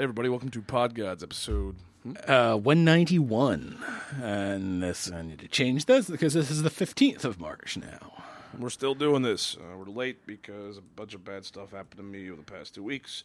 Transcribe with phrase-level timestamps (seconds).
[0.00, 1.76] Everybody, welcome to Podgodz episode.
[2.04, 2.12] hmm?
[2.26, 3.84] Uh, 191.
[4.22, 8.14] And this, I need to change this because this is the 15th of March now.
[8.58, 9.58] We're still doing this.
[9.60, 12.74] Uh, we're late because a bunch of bad stuff happened to me over the past
[12.74, 13.24] two weeks.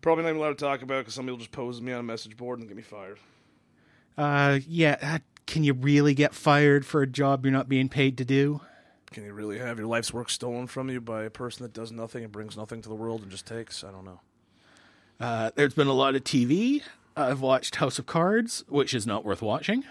[0.00, 2.02] Probably not even allowed to talk about because somebody will just pose me on a
[2.02, 3.18] message board and get me fired.
[4.16, 8.16] Uh, yeah, uh, can you really get fired for a job you're not being paid
[8.16, 8.62] to do?
[9.10, 11.92] Can you really have your life's work stolen from you by a person that does
[11.92, 13.84] nothing and brings nothing to the world and just takes?
[13.84, 14.20] I don't know.
[15.20, 16.82] Uh, there's been a lot of TV.
[17.16, 19.84] I've watched House of Cards, which is not worth watching.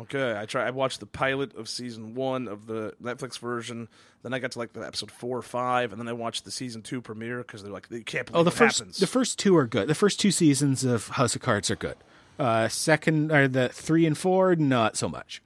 [0.00, 0.66] Okay, I try.
[0.66, 3.88] I watched the pilot of season one of the Netflix version.
[4.22, 6.50] Then I got to like the episode four or five, and then I watched the
[6.50, 8.98] season two premiere because they're like, you can't believe Oh, the first happens.
[8.98, 9.88] the first two are good.
[9.88, 11.96] The first two seasons of House of Cards are good.
[12.38, 15.42] Uh, second or the three and four, not so much.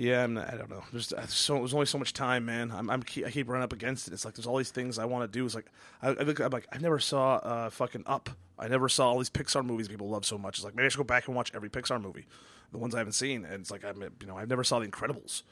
[0.00, 0.84] Yeah, I'm not, I don't know.
[0.92, 2.70] There's uh, so there's only so much time, man.
[2.70, 4.12] I'm, I'm keep, I keep running up against it.
[4.12, 5.44] It's like there's all these things I want to do.
[5.44, 5.66] It's like
[6.02, 8.30] I, I look, I'm like I never saw uh, fucking Up.
[8.60, 10.58] I never saw all these Pixar movies people love so much.
[10.58, 12.26] It's like maybe I should go back and watch every Pixar movie,
[12.70, 13.44] the ones I haven't seen.
[13.44, 15.42] And it's like I'm you know I never saw The Incredibles.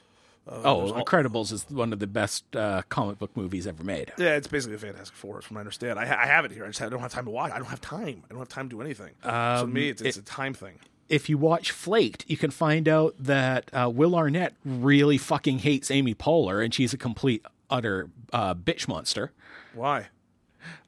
[0.47, 4.13] Uh, Oh, all- Incredibles is one of the best uh, comic book movies ever made.
[4.17, 5.99] yeah, it's basically a Fantastic Four, from what I understand.
[5.99, 6.63] I, ha- I have it here.
[6.63, 7.51] I just I don't have time to watch.
[7.51, 8.23] I don't have time.
[8.25, 9.11] I don't have time to do anything.
[9.23, 10.79] so to me, it's, it's a time thing.
[11.09, 15.89] If you watch Flaked, you can find out that uh, Will Arnett really fucking hates
[15.91, 19.31] Amy Poehler, and she's a complete utter uh, bitch monster.
[19.73, 20.07] Why?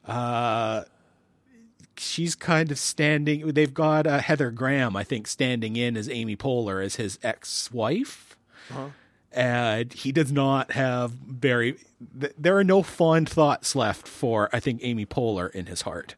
[0.06, 0.84] Uh,
[1.96, 3.48] She's kind of standing.
[3.48, 8.38] They've got uh, Heather Graham, I think, standing in as Amy Poehler as his ex-wife,
[9.32, 11.76] and he does not have very.
[12.18, 16.14] th- There are no fond thoughts left for I think Amy Poehler in his heart.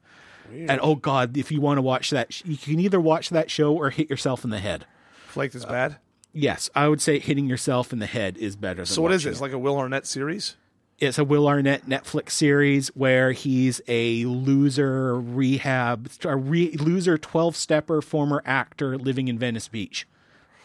[0.52, 3.74] And oh god, if you want to watch that, you can either watch that show
[3.74, 4.86] or hit yourself in the head.
[5.26, 5.96] Flaked is uh, bad.
[6.32, 9.24] Yes, I would say hitting yourself in the head is better than So what is
[9.24, 9.38] this?
[9.38, 9.42] it.
[9.42, 10.56] Like a Will Arnett series?
[10.98, 17.56] It's a Will Arnett Netflix series where he's a loser rehab, a re, loser 12
[17.56, 20.06] stepper former actor living in Venice Beach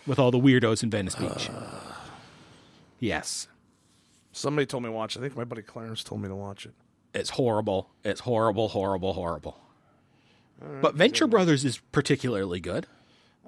[0.06, 1.50] with all the weirdos in Venice Beach.
[3.00, 3.48] yes,
[4.32, 5.16] Somebody told me to watch.
[5.16, 5.20] it.
[5.20, 6.74] I think my buddy Clarence told me to watch it.
[7.14, 7.90] it's horrible.
[8.04, 9.58] It's horrible, horrible, horrible.
[10.60, 12.88] But Venture Brothers is particularly good.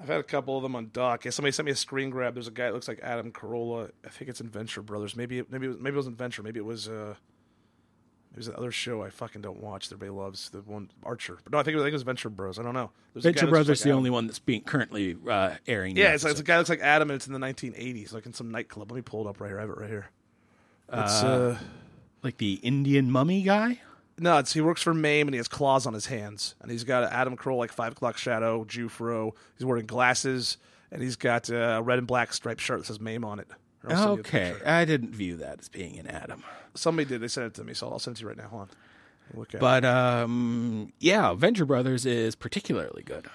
[0.02, 1.26] I've had a couple of them on dock.
[1.26, 2.34] Yeah, somebody sent me a screen grab.
[2.34, 3.92] There's a guy that looks like Adam Carolla.
[4.06, 5.16] I think it's in Venture Brothers.
[5.16, 6.42] Maybe it, maybe it was, maybe it wasn't Venture.
[6.42, 7.16] Maybe it was uh,
[8.32, 9.90] it was the other show I fucking don't watch.
[9.90, 11.40] that Everybody loves the one Archer.
[11.44, 12.60] But no, I think it was, I think it was Venture Bros.
[12.60, 12.92] I don't know.
[13.14, 13.98] There's Venture Brothers is like the Adam.
[13.98, 15.98] only one that's being currently uh, airing.
[15.98, 18.14] Yeah, it's, like, it's a guy that looks like Adam, and it's in the 1980s,
[18.14, 18.92] like in some nightclub.
[18.92, 19.58] Let me pull it up right here.
[19.58, 20.10] I have it right here.
[20.94, 21.58] It's uh,
[22.24, 23.82] like the Indian mummy guy.
[24.20, 27.04] No, he works for Mame, and he has claws on his hands, and he's got
[27.04, 29.32] an Adam Carolla like five o'clock shadow, Jufro.
[29.58, 30.58] He's wearing glasses,
[30.92, 33.48] and he's got a red and black striped shirt that says Mame on it.
[33.84, 34.66] Or I'll send you the Okay.
[34.66, 36.44] I didn't view that as being an Adam.
[36.76, 37.22] Somebody did.
[37.22, 38.48] They sent it to me, so I'll send it to you right now.
[38.48, 38.70] Hold on.
[39.36, 39.62] Look at it.
[39.62, 43.28] But um, yeah, Venture Brothers is particularly good.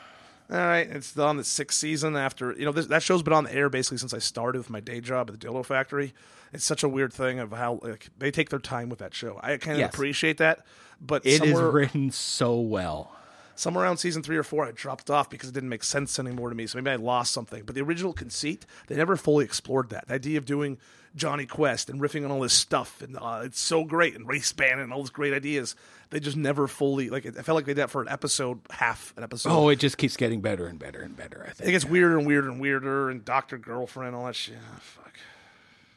[0.50, 3.44] All right, it's on the sixth season after you know this, that show's been on
[3.44, 6.12] the air basically since I started with my day job at the Dildo Factory.
[6.53, 9.41] It's such a weird thing of how like they take their time with that show.
[9.43, 9.94] I kind of Yes.
[9.94, 10.66] appreciate that,
[11.00, 13.16] but It is written so well.
[13.56, 16.48] Somewhere around season three or four, I dropped off because it didn't make sense anymore
[16.48, 16.66] to me.
[16.66, 17.62] So maybe I lost something.
[17.65, 20.09] But the original conceit, they never fully explored that.
[20.09, 20.78] The idea of doing
[21.15, 24.53] Jonny Quest and riffing on all this stuff, and uh, it's so great, and race
[24.53, 25.76] band and all these great ideas.
[26.10, 27.26] They just never fully like.
[27.26, 29.50] I felt like they did that for an episode, half an episode.
[29.50, 31.44] Oh, it just keeps getting better and better and better.
[31.48, 34.56] I think It gets weirder and weirder and weirder, and Doctor Girlfriend, all that shit.
[34.60, 35.15] Ah, fuck.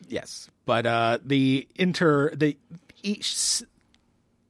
[0.08, 2.56] Yes, but uh, the inter the
[3.02, 3.64] each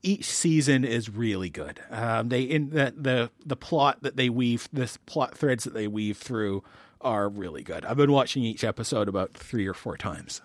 [0.07, 1.80] each season is really good.
[1.92, 5.88] Um, they in the, the the plot that they weave, this plot threads that they
[5.88, 6.63] weave through
[7.01, 7.86] are really good.
[7.86, 10.42] I've been watching each episode about three or four times.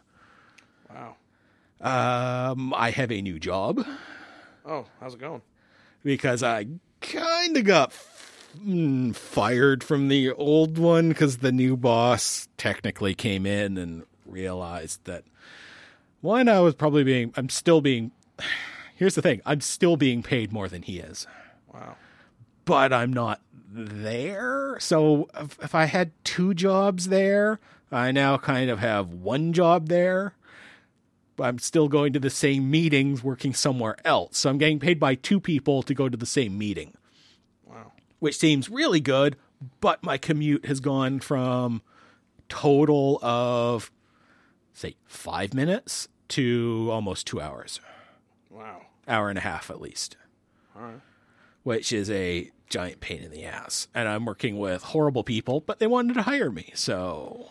[0.91, 1.17] Wow.
[1.81, 3.85] Um, I have a new job.
[4.65, 5.43] Oh, how's it going?
[6.05, 6.67] because I
[7.01, 7.93] kind of got
[8.59, 15.05] mm, fired from the old one because the new boss technically came in and realized
[15.05, 15.25] that
[16.21, 18.13] one, I was probably being, I'm still being,
[19.03, 21.27] here's the thing, I'm still being paid more than he is,
[21.73, 21.97] Wow.
[22.65, 23.41] but I'm not
[23.73, 24.77] there.
[24.81, 27.59] So if, if I had two jobs there,
[27.91, 30.35] I now kind of have one job there.
[31.37, 34.39] But I'm still going to the same meetings working somewhere else.
[34.39, 36.95] So I'm getting paid by two people to go to the same meeting
[37.67, 37.93] Wow.
[38.21, 39.37] which seems really good,
[39.81, 41.81] but my commute has gone from
[42.51, 43.91] total of
[44.75, 47.81] say 5 minutes to almost 2 hours.
[48.51, 48.83] Wow.
[49.09, 50.17] Hour and a half at least.
[50.77, 51.01] All right.
[51.63, 53.89] Which is a giant pain in the ass.
[53.95, 56.73] And I'm working with horrible people, but they wanted to hire me.
[56.75, 57.49] So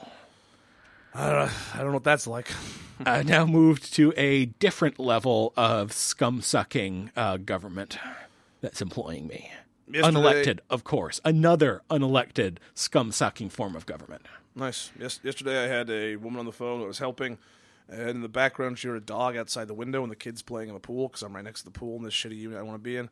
[1.14, 2.50] I don't, I don't know what that's like.
[3.06, 7.98] I now moved to a different level of scum sucking uh, government
[8.62, 9.52] that's employing me.
[9.92, 11.20] Yesterday- Unelected, of course.
[11.26, 14.26] Another unelected scum sucking form of government.
[14.56, 14.92] Nice.
[15.00, 17.38] Yes, yesterday I had a woman on the phone that was helping,
[17.90, 20.70] and in the background she heard a dog outside the window and the kids playing
[20.70, 22.64] in the pool because I'm right next to the pool in this shitty unit I
[22.64, 23.10] want to be in.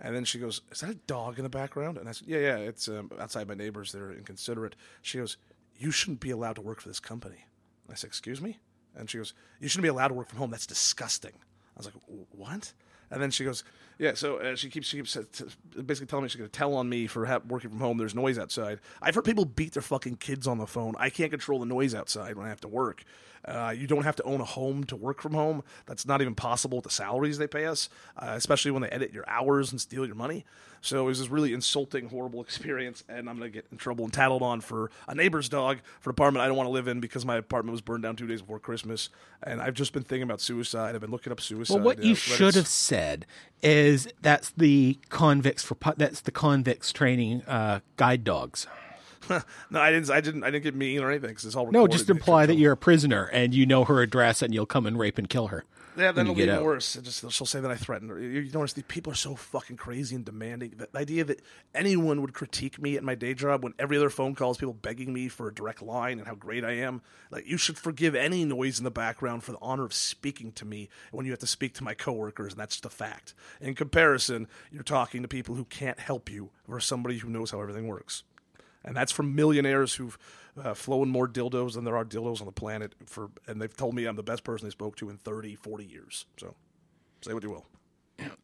[0.00, 2.38] And then she goes, "Is that a dog in the background?" And I said, "Yeah,
[2.38, 3.92] yeah, it's um, outside my neighbors.
[3.92, 5.36] They're inconsiderate." She goes,
[5.76, 7.46] "You shouldn't be allowed to work for this company."
[7.90, 8.58] I said, "Excuse me?"
[8.96, 10.50] And she goes, "You shouldn't be allowed to work from home.
[10.50, 11.94] That's disgusting." I was like,
[12.30, 12.72] "What?"
[13.12, 13.62] And then she goes,
[13.98, 15.44] "Yeah." So uh, she keeps she keeps uh, t-
[15.82, 17.98] basically telling me she's going to tell on me for ha- working from home.
[17.98, 18.80] There's noise outside.
[19.02, 20.94] I've heard people beat their fucking kids on the phone.
[20.98, 23.04] I can't control the noise outside when I have to work.
[23.44, 25.62] Uh, you don't have to own a home to work from home.
[25.86, 29.12] That's not even possible with the salaries they pay us, uh, especially when they edit
[29.12, 30.44] your hours and steal your money.
[30.80, 34.04] So it was this really insulting, horrible experience, and I'm going to get in trouble
[34.04, 36.88] and tattled on for a neighbor's dog for an apartment I don't want to live
[36.88, 39.08] in because my apartment was burned down two days before Christmas.
[39.42, 40.94] And I've just been thinking about suicide.
[40.94, 41.74] I've been looking up suicide.
[41.74, 43.26] Well, what uh, you Reddit's- should have said
[43.62, 48.66] is that's the convicts for that's the convicts training uh, guide dogs.
[49.70, 50.10] no, I didn't.
[50.10, 50.44] I didn't.
[50.44, 52.76] I didn't get mean or anything because it's all No, just imply that you're a
[52.76, 55.64] prisoner and you know her address and you'll come and rape and kill her.
[55.96, 56.96] Yeah, then it'll be get even worse.
[56.96, 58.18] It just she'll say that I threatened her.
[58.18, 60.74] You, you notice these people are so fucking crazy and demanding.
[60.76, 61.42] The idea that
[61.74, 64.72] anyone would critique me at my day job when every other phone call is people
[64.72, 67.02] begging me for a direct line and how great I am.
[67.30, 70.64] Like you should forgive any noise in the background for the honor of speaking to
[70.64, 73.34] me when you have to speak to my coworkers, and that's just a fact.
[73.60, 77.60] In comparison, you're talking to people who can't help you versus somebody who knows how
[77.60, 78.22] everything works.
[78.84, 80.18] And that's from millionaires who've
[80.62, 82.94] uh, flown more dildos than there are dildos on the planet.
[83.06, 85.84] For and they've told me I'm the best person they spoke to in 30, 40
[85.84, 86.26] years.
[86.38, 86.54] So
[87.22, 87.66] say what you will.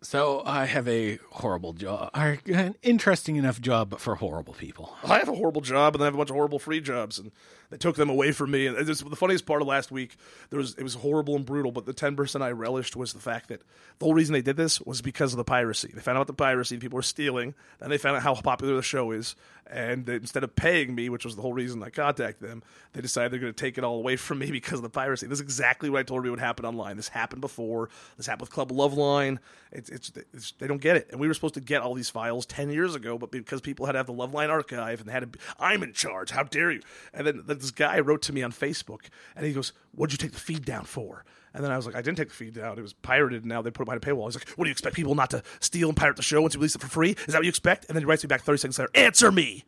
[0.03, 4.97] So I have a horrible job, an interesting enough job, but for horrible people.
[5.05, 7.19] I have a horrible job, and then I have a bunch of horrible free jobs,
[7.19, 7.31] and
[7.71, 8.67] they took them away from me.
[8.67, 10.17] And the funniest part of last week,
[10.51, 11.73] there was it was horrible and brutal.
[11.73, 13.63] But the ten percent I relished was the fact that
[13.99, 15.91] the whole reason they did this was because of the piracy.
[15.95, 18.83] They found out the piracy, people were stealing, and they found out how popular the
[18.83, 19.37] show is.
[19.71, 22.63] And they, instead of paying me, which was the whole reason I contacted them,
[22.95, 25.27] they decided they're going to take it all away from me because of the piracy.
[25.27, 26.97] This is exactly what I told you would happen online.
[26.97, 27.91] This happened before.
[28.17, 29.39] This happened with Club Loveline.
[29.71, 32.09] It's, it's, it's they don't get it, and we were supposed to get all these
[32.09, 35.13] files ten years ago, but because people had to have the Loveline archive and they
[35.13, 36.31] had to, be, I'm in charge.
[36.31, 36.81] How dare you?
[37.13, 39.07] And then this guy wrote to me on Facebook,
[39.37, 41.25] and he goes, "What'd you take the feed down for?"
[41.55, 42.79] And then I was like, I didn't take the feed down.
[42.79, 44.27] It was pirated, and now they put it behind a paywall.
[44.27, 46.55] He's like, What do you expect people not to steal and pirate the show once
[46.55, 47.13] you release it for free?
[47.13, 47.87] Is that what you expect?
[47.89, 49.65] And then he writes me back 30 seconds later, Answer me!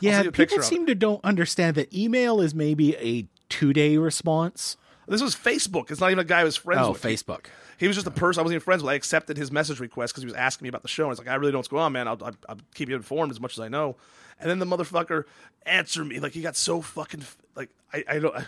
[0.00, 3.26] Yeah, send you a picture people seem to don't understand that email is maybe a
[3.48, 4.76] two day response.
[5.06, 5.90] This was Facebook.
[5.90, 7.02] It's not even a guy I was friends Oh, with.
[7.02, 7.46] Facebook.
[7.76, 8.14] He was just a oh.
[8.14, 8.90] person I wasn't even friends with.
[8.90, 11.04] I accepted his message request because he was asking me about the show.
[11.04, 12.08] And I was like, I really don't know what's going on, man.
[12.08, 13.96] I'll, I'll, I'll keep you informed as much as I know.
[14.42, 15.24] And then the motherfucker
[15.64, 17.22] answered me like he got so fucking
[17.54, 18.34] like I, I don't.
[18.34, 18.44] I,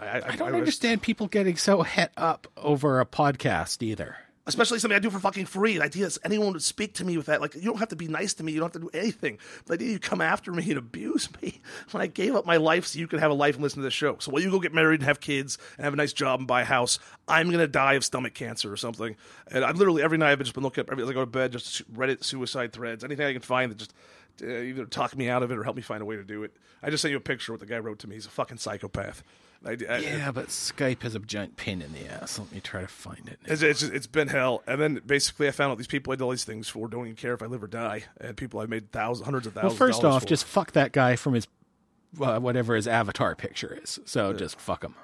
[0.00, 4.16] I, I don't understand people getting so het up over a podcast either.
[4.46, 5.78] Especially something I do for fucking free.
[5.78, 7.40] The idea is anyone would speak to me with that.
[7.40, 8.52] Like, you don't have to be nice to me.
[8.52, 9.38] You don't have to do anything.
[9.66, 11.60] The idea you come after me and abuse me
[11.92, 13.84] when I gave up my life so you could have a life and listen to
[13.84, 14.16] this show.
[14.18, 16.46] So while you go get married and have kids and have a nice job and
[16.46, 19.16] buy a house, I'm going to die of stomach cancer or something.
[19.50, 21.52] And I've literally, every night I've just been looking up, every, I go to bed,
[21.52, 23.94] just Reddit suicide threads, anything I can find that just
[24.42, 26.42] uh, either talk me out of it or help me find a way to do
[26.42, 26.54] it.
[26.82, 28.16] I just sent you a picture of what the guy wrote to me.
[28.16, 29.22] He's a fucking psychopath.
[29.64, 32.38] I, I, Yeah, but Skype has a giant pin in the ass.
[32.38, 33.38] Let me try to find it.
[33.44, 34.62] It's, it's, it's been hell.
[34.66, 37.06] And then basically, I found out these people I did all these things for don't
[37.06, 38.04] even care if I live or die.
[38.20, 39.78] And people I made thousands, hundreds of thousands.
[39.80, 40.28] Well, first off, for.
[40.28, 41.46] just fuck that guy from his
[42.20, 43.98] uh, whatever his avatar picture is.
[44.04, 44.94] So just fuck him.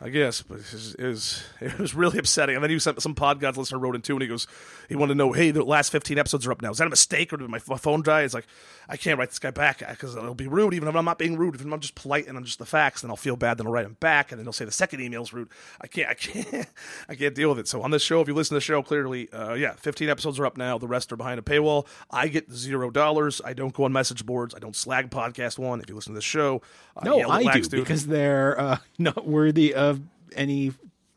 [0.00, 2.54] I guess, but it was, it was it was really upsetting.
[2.54, 4.46] And then he sent some podcast listener wrote in too, and he goes,
[4.88, 6.70] he wanted to know, hey, the last fifteen episodes are up now.
[6.70, 8.22] Is that a mistake or did my phone die?
[8.22, 8.46] It's like
[8.88, 10.72] I can't write this guy back because it'll be rude.
[10.74, 13.02] Even if I'm not being rude, if I'm just polite and I'm just the facts,
[13.02, 13.58] then I'll feel bad.
[13.58, 15.48] Then I'll write him back, and then he'll say the second email's rude.
[15.80, 16.66] I can't, I can't,
[17.08, 17.66] I can't deal with it.
[17.66, 20.38] So on this show, if you listen to the show, clearly, uh, yeah, fifteen episodes
[20.38, 20.78] are up now.
[20.78, 21.86] The rest are behind a paywall.
[22.08, 23.40] I get zero dollars.
[23.44, 24.54] I don't go on message boards.
[24.54, 25.80] I don't slag podcast one.
[25.80, 26.62] If you listen to this show,
[27.02, 27.70] No, I do Dude.
[27.80, 29.87] because they're uh, not worthy of
[30.34, 30.72] any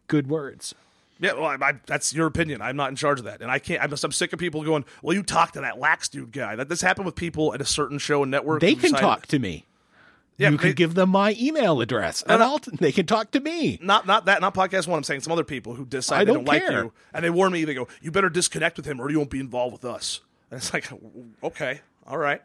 [0.07, 0.75] good words.
[1.19, 2.63] Yeah, well, I, I, that's your opinion.
[2.63, 3.81] I'm not in charge of that, and I can't.
[3.81, 6.67] I'm, I'm sick of people going, "Well, you talk to that lax dude guy." That
[6.67, 8.61] this happened with people at a certain show and network.
[8.61, 9.65] They can decided- talk to me.
[10.37, 13.77] Yeah, you can give them my email address, and I'll they can talk to me.
[13.83, 14.97] Not not that not podcast one.
[14.97, 17.29] I'm saying some other people who decide I they don't don't like you, and they
[17.29, 17.63] warn me.
[17.63, 20.57] They go, "You better disconnect with him, or you won't be involved with us." And
[20.57, 20.89] it's like,
[21.43, 22.41] okay, all right.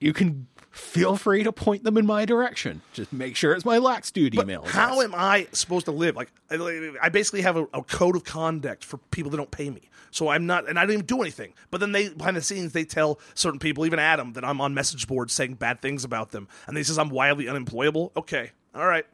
[0.00, 2.82] You can feel free to point them in my direction.
[2.92, 4.62] Just make sure it's my lax dude email.
[4.64, 6.14] How am I supposed to live?
[6.16, 9.82] Like, I, basically have a, a code of conduct for people that don't pay me.
[10.10, 11.52] So I'm not, and I don't even do anything.
[11.70, 14.72] But then they, behind the scenes, they tell certain people, even Adam, that I'm on
[14.72, 18.12] message boards saying bad things about them, and he says I'm wildly unemployable.
[18.16, 19.04] Okay, all right,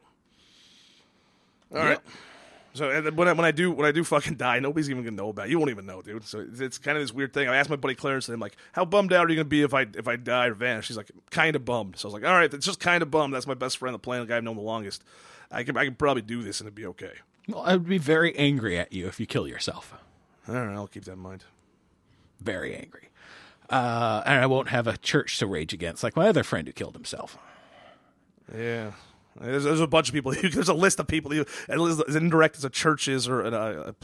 [1.73, 1.99] all right.
[2.75, 5.29] So when I, when I do when I do fucking die, nobody's even gonna know
[5.29, 5.49] about it.
[5.51, 6.25] You won't even know, dude.
[6.25, 7.47] So it's, it's kind of this weird thing.
[7.47, 9.61] I asked my buddy Clarence, and I'm like, "How bummed out are you gonna be
[9.61, 12.21] if I if I die or vanish?" She's like, "Kind of bummed." So I was
[12.21, 14.27] like, "All right, it's just kind of bummed." That's my best friend on the planet,
[14.27, 15.03] the guy I've known the longest.
[15.51, 17.13] I can I can probably do this and it'd be okay.
[17.47, 19.93] Well, I would be very angry at you if you kill yourself.
[20.47, 21.45] All right, I'll keep that in mind.
[22.41, 23.09] Very angry.
[23.69, 26.73] Uh, and I won't have a church to rage against, like my other friend who
[26.73, 27.37] killed himself.
[28.55, 28.91] Yeah.
[29.39, 30.31] There's, there's a bunch of people.
[30.41, 31.31] There's a list of people.
[31.67, 33.95] As indirect as a church is or a, a,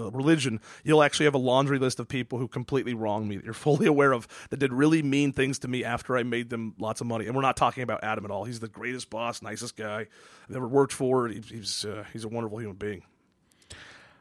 [0.00, 3.36] a, religion, you'll actually have a laundry list of people who completely wronged me.
[3.36, 6.50] That you're fully aware of that did really mean things to me after I made
[6.50, 7.26] them lots of money.
[7.26, 8.44] And we're not talking about Adam at all.
[8.44, 10.06] He's the greatest boss, nicest guy
[10.48, 11.28] I've ever worked for.
[11.28, 13.02] He's he's, uh, he's a wonderful human being.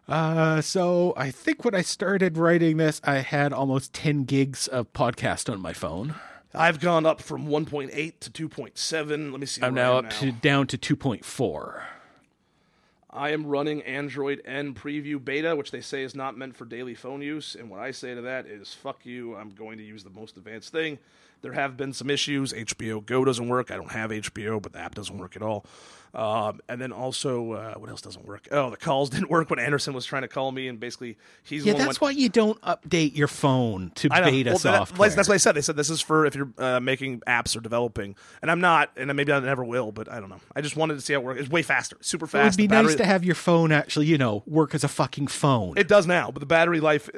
[0.08, 4.94] Uh, so I think when I started writing this, I had almost 10 gigs of
[4.94, 6.16] podcast on my phone.
[6.56, 9.32] I've gone up from 1.8 to 2.7.
[9.32, 9.62] Let me see.
[9.62, 10.10] I'm now up now.
[10.12, 11.82] to down to 2.4.
[13.10, 16.96] I am running Android N Preview Beta, which they say is not meant for daily
[16.96, 17.56] phone use.
[17.56, 19.36] And what I say to that is, fuck you.
[19.36, 21.00] I'm going to use the most advanced thing.
[21.42, 22.54] There have been some issues.
[22.54, 23.72] HBO Go doesn't work.
[23.72, 25.66] I don't have HBO, but the app doesn't work at all.
[26.16, 28.48] Um, and then also, uh, what else doesn't work?
[28.50, 31.66] Oh, the calls didn't work when Anderson was trying to call me, and basically he's
[31.66, 31.74] yeah.
[31.74, 35.10] that's why you don't update your phone to beta well, software.
[35.10, 35.56] That, that's what I said.
[35.56, 38.92] They said this is for if you're uh, making apps or developing, and I'm not,
[38.96, 40.40] and maybe I never will, but I don't know.
[40.56, 41.42] I just wanted to see how it works.
[41.42, 42.58] It's way faster, super fast.
[42.58, 44.90] It would be battery, nice to have your phone actually, you know, work as a
[44.90, 45.74] fucking phone.
[45.78, 47.10] It does now, but the battery life.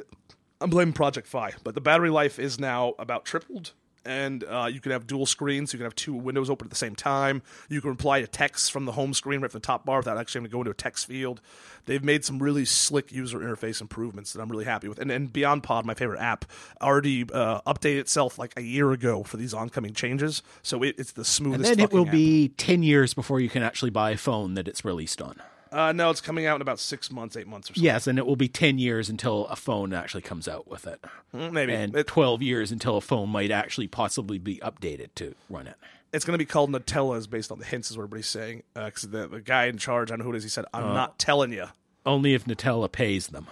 [0.59, 3.73] I'm blaming Project Fi, but the battery life is now about tripled
[4.07, 5.73] and uh, you can have dual screens.
[5.73, 7.41] You can have two windows open at the same time.
[7.69, 10.17] You can reply to text from the home screen right from the top bar without
[10.17, 11.41] actually having to go into a text field.
[11.85, 14.99] They've made some really slick user interface improvements that I'm really happy with.
[14.99, 16.45] And, and BeyondPod, my favorite app,
[16.81, 20.41] already uh, updated itself like a year ago for these oncoming changes.
[20.63, 21.69] So it, it's the smoothest.
[21.69, 22.11] And then it will app.
[22.11, 25.41] be 10 years before you can actually buy a phone that it's released on.
[25.71, 27.81] Uh, no, it's coming out in about six months, eight months or so.
[27.81, 31.03] Yes, and it will be 10 years until a phone actually comes out with it.
[31.33, 31.73] Mm, maybe.
[31.73, 35.75] And it, 12 years until a phone might actually possibly be updated to run it.
[36.13, 38.63] It's going to be called Nutella, is based on the hints, is what everybody's saying.
[38.73, 40.65] Because uh, the, the guy in charge, I don't know who it is, he said,
[40.73, 41.67] I'm uh, not telling you.
[42.05, 43.47] Only if Nutella pays them.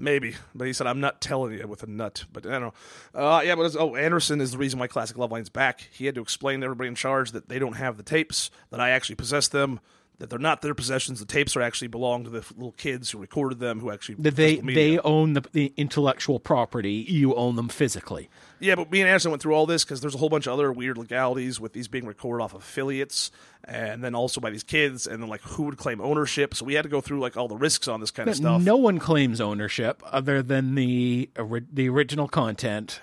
[0.00, 2.24] Maybe, but he said I'm not telling you with a nut.
[2.32, 2.74] But I don't know.
[3.14, 5.88] Uh, yeah, but oh, Anderson is the reason why Classic Loveline's back.
[5.92, 8.80] He had to explain to everybody in charge that they don't have the tapes, that
[8.80, 9.78] I actually possess them,
[10.20, 11.18] that they're not their possessions.
[11.18, 14.36] The tapes are actually belong to the little kids who recorded them, who actually that
[14.36, 17.04] they they own the, the, intellectual property.
[17.08, 18.28] You own them physically.
[18.60, 20.52] Yeah, but me and Anderson went through all this because there's a whole bunch of
[20.52, 23.30] other weird legalities with these being recorded off of affiliates,
[23.64, 26.54] and then also by these kids, and then like who would claim ownership.
[26.54, 28.36] So we had to go through like all the risks on this kind but of
[28.36, 28.62] stuff.
[28.62, 31.30] No one claims ownership other than the
[31.72, 33.00] the original content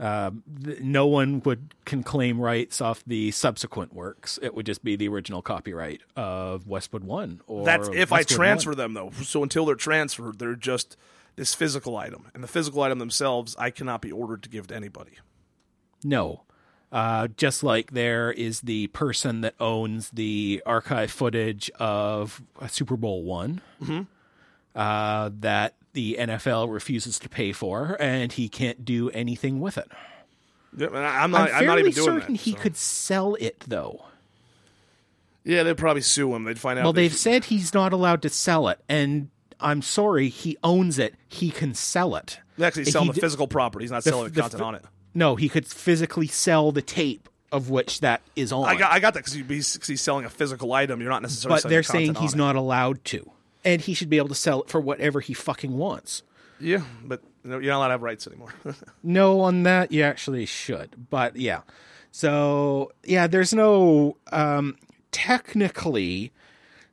[0.00, 0.30] uh,
[0.80, 4.38] no one would can claim rights off the subsequent works.
[4.42, 7.40] It would just be the original copyright of Westwood One.
[7.46, 8.76] Or that's if Westwood I transfer 1.
[8.76, 9.10] them though.
[9.22, 10.96] So until they're transferred, they're just
[11.34, 14.76] this physical item, and the physical item themselves, I cannot be ordered to give to
[14.76, 15.12] anybody.
[16.04, 16.42] No.
[16.90, 23.22] Uh, just like there is the person that owns the archive footage of Super Bowl
[23.24, 24.02] one, mm-hmm.
[24.74, 29.90] uh, that the NFL refuses to pay for, and he can't do anything with it.
[30.76, 31.50] Yeah, I'm not.
[31.50, 32.58] I'm, I'm not even doing certain that, he so.
[32.58, 34.04] could sell it though.
[35.42, 36.44] Yeah, they'd probably sue him.
[36.44, 36.84] They'd find out.
[36.84, 41.16] Well, they've said he's not allowed to sell it, and I'm sorry, he owns it.
[41.26, 42.38] He can sell it.
[42.62, 43.82] Actually, he's selling he, the physical property.
[43.82, 44.84] He's not the, selling the, the content on it.
[45.14, 48.68] No, he could physically sell the tape of which that is on.
[48.68, 51.00] I got, I got that because he's, he's, selling a physical item.
[51.00, 51.60] You're not necessarily.
[51.60, 53.32] But they're the saying he's not allowed to
[53.64, 56.22] and he should be able to sell it for whatever he fucking wants.
[56.60, 58.54] Yeah, but you're not allowed to have rights anymore.
[59.02, 61.08] no, on that you actually should.
[61.10, 61.62] But yeah,
[62.10, 64.76] so yeah, there's no um,
[65.12, 66.32] technically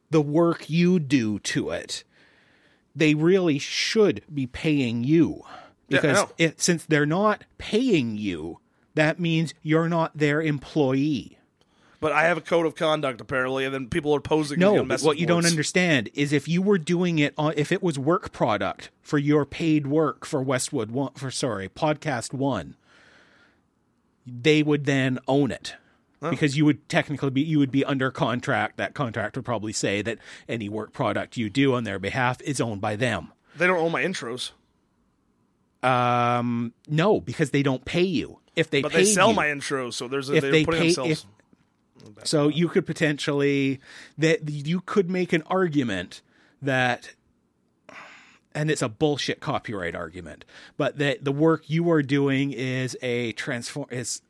[0.10, 2.04] the work you do to it.
[2.96, 5.44] They really should be paying you
[5.90, 8.60] because yeah, it, since they're not paying you,
[8.94, 11.38] that means you're not their employee
[12.06, 14.60] but I have a code of conduct apparently, and then people are posing.
[14.60, 17.98] No, what you don't understand is if you were doing it on, if it was
[17.98, 22.76] work product for your paid work for Westwood one, for sorry podcast one,
[24.24, 25.78] they would then own it.
[26.22, 26.30] Oh.
[26.30, 28.78] Because you would technically be you would be under contract.
[28.78, 32.62] That contract would probably say that any work product you do on their behalf is
[32.62, 33.34] owned by them.
[33.58, 34.52] They don't own my intros.
[35.82, 38.42] Um, no, because they don't pay you.
[38.56, 40.82] If they but they sell you, my intros, so there's a, if they're they putting
[40.82, 41.12] pay, themselves.
[41.12, 41.26] If,
[42.24, 43.80] so you could potentially
[44.18, 46.22] that you could make an argument
[46.62, 47.14] that
[48.54, 50.46] and it's a bullshit copyright argument,
[50.78, 54.22] but that the work you are doing is a transform is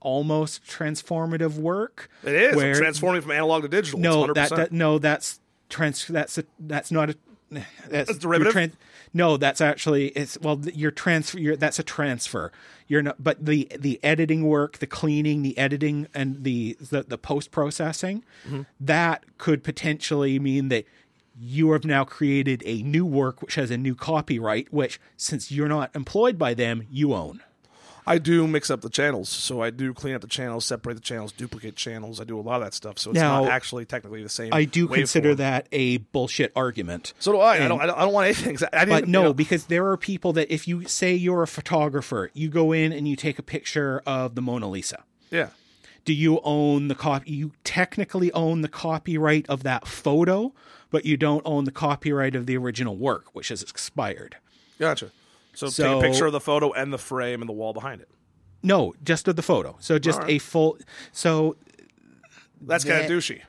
[0.00, 2.10] almost transformative work.
[2.24, 4.00] It is where, transforming from analog to digital.
[4.00, 7.16] No, that, that no, that's trans that's a that's not a
[7.50, 8.76] that's, That's derivative?
[9.14, 12.52] No, that's actually it's well you're transfer you're that's a transfer.
[12.88, 17.16] You're not but the the editing work, the cleaning, the editing and the the, the
[17.16, 18.62] post processing Mm-hmm.
[18.80, 20.84] that could potentially mean that
[21.40, 25.68] you have now created a new work which has a new copyright which since you're
[25.68, 27.40] not employed by them, you own.
[28.06, 31.00] I do mix up the channels, so I do clean up the channels, separate the
[31.00, 32.20] channels, duplicate channels.
[32.20, 34.52] I do a lot of that stuff, so it's Now, not actually technically the same.
[34.52, 35.36] I do consider waveform.
[35.38, 37.14] that a bullshit argument.
[37.18, 37.54] So do I.
[37.54, 37.80] I and- don't.
[37.80, 38.58] I don't, I don't want anything.
[38.72, 41.42] I didn't, But you no, know- because there are people that if you say you're
[41.42, 45.04] a photographer, you go in and you take a picture of the Mona Lisa.
[45.30, 45.48] yeah.
[46.04, 47.30] Do you own the copy?
[47.32, 50.52] You technically own the copyright of that photo,
[50.90, 54.36] but you don't own the copyright of the original work, which has expired.
[54.78, 55.12] Gotcha.
[55.54, 58.08] So, take a picture of the photo and the frame and the wall behind it.
[58.62, 59.76] No, just of the photo.
[59.80, 60.30] So just right.
[60.30, 60.78] a full.
[61.12, 61.56] So
[62.62, 63.42] That's kind of douchey.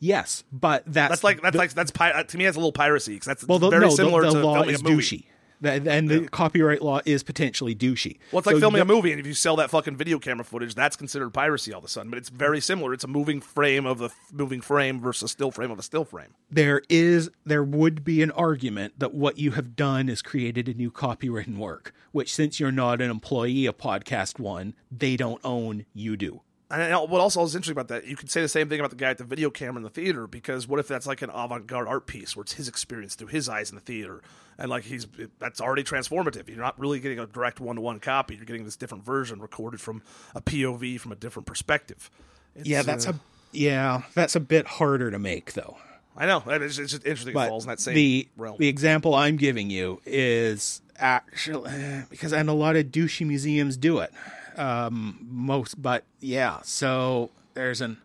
[0.00, 2.44] yes, but that's That's like that's like that's pi- uh, to me.
[2.44, 4.62] That's a little piracy because that's well, the, very no, the, similar the to law
[4.62, 5.26] is douchey.
[5.62, 8.18] And the copyright law is potentially douchey.
[8.32, 10.44] Well, it's like So filming a movie, and if you sell that fucking video camera
[10.44, 12.10] footage, that's considered piracy all of a sudden.
[12.10, 12.92] But it's very similar.
[12.92, 16.04] It's a moving frame of the moving frame versus a still frame of a still
[16.04, 16.34] frame.
[16.50, 20.74] there is there would be an argument that what you have done is created a
[20.74, 25.84] new copywritten work which since you're not an employee of podcast one they don't own
[25.94, 28.78] you do And what also is interesting about that, you could say the same thing
[28.78, 31.22] about the guy at the video camera in the theater, because what if that's like
[31.22, 34.20] an avant-garde art piece where it's his experience through his eyes in the theater,
[34.58, 35.06] and like he's
[35.38, 36.46] that's already transformative.
[36.48, 38.36] You're not really getting a direct one-to-one copy.
[38.36, 40.02] You're getting this different version recorded from
[40.34, 42.10] a POV from a different perspective.
[42.54, 43.20] It's, yeah that's uh, a
[43.52, 45.76] yeah that's a bit harder to make though
[46.16, 47.30] I know it's, it's just interesting.
[47.30, 48.56] It but falls in that same the realm.
[48.58, 51.70] the example i'm giving you is actually
[52.10, 54.12] because and a lot of douchey museums do it
[54.58, 57.96] um most but yeah so there's an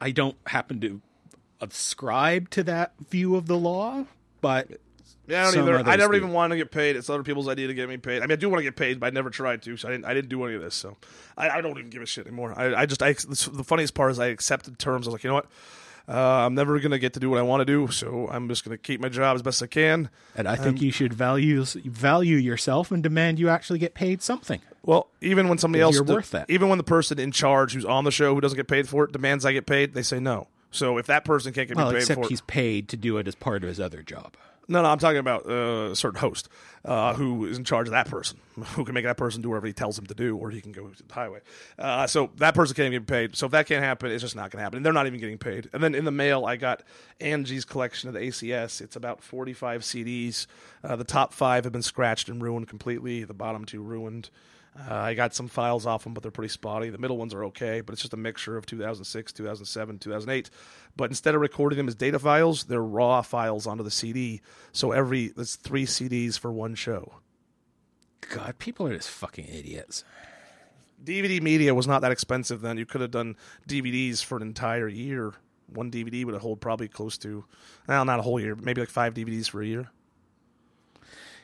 [0.00, 1.00] i don't happen to
[1.60, 4.04] ascribe to that view of the law
[4.40, 4.68] but
[5.26, 5.88] Yeah, I don't either.
[5.88, 6.18] I never do.
[6.18, 6.96] even want to get paid.
[6.96, 8.18] It's other people's idea to get me paid.
[8.18, 9.92] I mean, I do want to get paid, but I never tried to, so I
[9.92, 10.04] didn't.
[10.04, 10.74] I didn't do any of this.
[10.74, 10.98] So
[11.38, 12.52] I, I don't even give a shit anymore.
[12.54, 13.02] I, I just.
[13.02, 15.06] I, the funniest part is I accepted terms.
[15.06, 15.46] I was like, you know what?
[16.06, 16.12] Uh,
[16.44, 18.76] I'm never gonna get to do what I want to do, so I'm just gonna
[18.76, 20.10] keep my job as best I can.
[20.36, 24.60] And I think you should value value yourself and demand you actually get paid something.
[24.84, 26.48] Well, even when somebody else, you're worth that.
[26.50, 29.04] even when the person in charge who's on the show who doesn't get paid for
[29.04, 30.48] it demands I get paid, they say no.
[30.70, 32.96] So if that person can't get Well, me paid except for it, he's paid to
[32.96, 34.36] do it as part of his other job.
[34.66, 36.48] No, no, I'm talking about uh, a certain host
[36.86, 39.66] uh, who is in charge of that person, who can make that person do whatever
[39.66, 41.40] he tells him to do, or he can go to the highway.
[41.78, 43.36] Uh, so that person can't get paid.
[43.36, 44.78] So if that can't happen, it's just not going to happen.
[44.78, 45.68] And they're not even getting paid.
[45.74, 46.82] And then in the mail, I got
[47.20, 48.80] Angie's collection of the ACS.
[48.80, 50.46] It's about 45 CDs.
[50.82, 53.22] Uh, the top five have been scratched and ruined completely.
[53.24, 54.30] The bottom two ruined.
[54.76, 56.90] Uh, I got some files off them, but they're pretty spotty.
[56.90, 60.50] The middle ones are okay, but it's just a mixture of 2006, 2007, 2008.
[60.96, 64.40] But instead of recording them as data files, they're raw files onto the CD.
[64.72, 67.14] So every there's three CDs for one show.
[68.32, 70.02] God, people are just fucking idiots.
[71.04, 72.78] DVD media was not that expensive then.
[72.78, 73.36] You could have done
[73.68, 75.34] DVDs for an entire year.
[75.66, 77.44] One DVD would have hold probably close to,
[77.86, 79.90] well, not a whole year, but maybe like five DVDs for a year.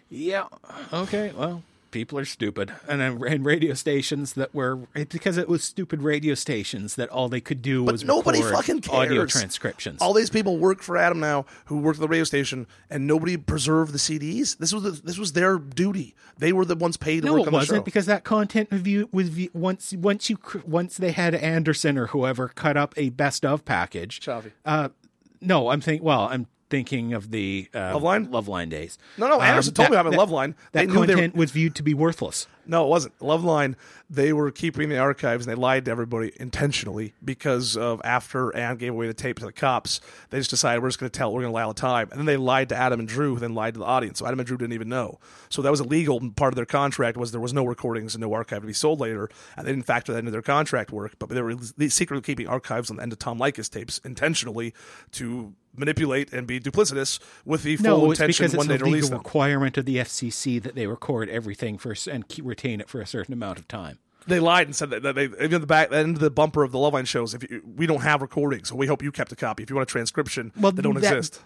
[0.08, 0.46] Yeah.
[0.92, 1.32] Okay.
[1.36, 6.34] Well, people are stupid, and and radio stations that were because it was stupid radio
[6.34, 10.00] stations that all they could do was nobody fucking fucking audio transcriptions.
[10.00, 13.36] All these people work for Adam now, who worked at the radio station, and nobody
[13.36, 14.56] preserved the CDs.
[14.58, 16.14] This was the, this was their duty.
[16.38, 17.82] They were the ones paid to no, work it on wasn't show.
[17.82, 22.76] because that content review was once once you once they had Anderson or whoever cut
[22.76, 24.20] up a best of package.
[24.20, 24.52] Chavi.
[24.64, 24.88] Uh,
[25.40, 26.04] no, I'm thinking.
[26.04, 28.28] Well, I'm thinking of the uh, Loveline?
[28.28, 28.96] Loveline days.
[29.18, 30.54] No, no, Anderson told me I'm in that, Loveline.
[30.72, 32.46] They That they were- content was viewed to be worthless.
[32.66, 33.18] No, it wasn't.
[33.18, 33.74] Loveline.
[34.08, 38.76] they were keeping the archives and they lied to everybody intentionally because of after Ann
[38.76, 41.32] gave away the tape to the cops, they just decided we're just going to tell,
[41.32, 42.08] we're going to lie all the time.
[42.12, 44.20] And then they lied to Adam and Drew, who then lied to the audience.
[44.20, 45.18] So Adam and Drew didn't even know.
[45.48, 46.20] So that was illegal.
[46.20, 48.72] And part of their contract was there was no recordings and no archive to be
[48.72, 49.28] sold later.
[49.56, 51.56] And they didn't factor that into their contract work, but they were
[51.88, 54.74] secretly keeping archives on the end of Tom Likas tapes intentionally
[55.12, 58.78] to manipulate and be duplicitous with the full No, it's intention because it's day a
[58.78, 59.18] release legal them.
[59.18, 63.06] requirement of the FCC that they record everything for and keep, retain it for a
[63.06, 63.98] certain amount of time.
[64.26, 66.72] they lied and said that, that they even the back end of the bumper of
[66.72, 67.34] the Loveline shows.
[67.34, 69.62] If you, we don't have recordings, so we hope you kept a copy.
[69.62, 71.42] If you want a transcription, Well, they don't that- exist.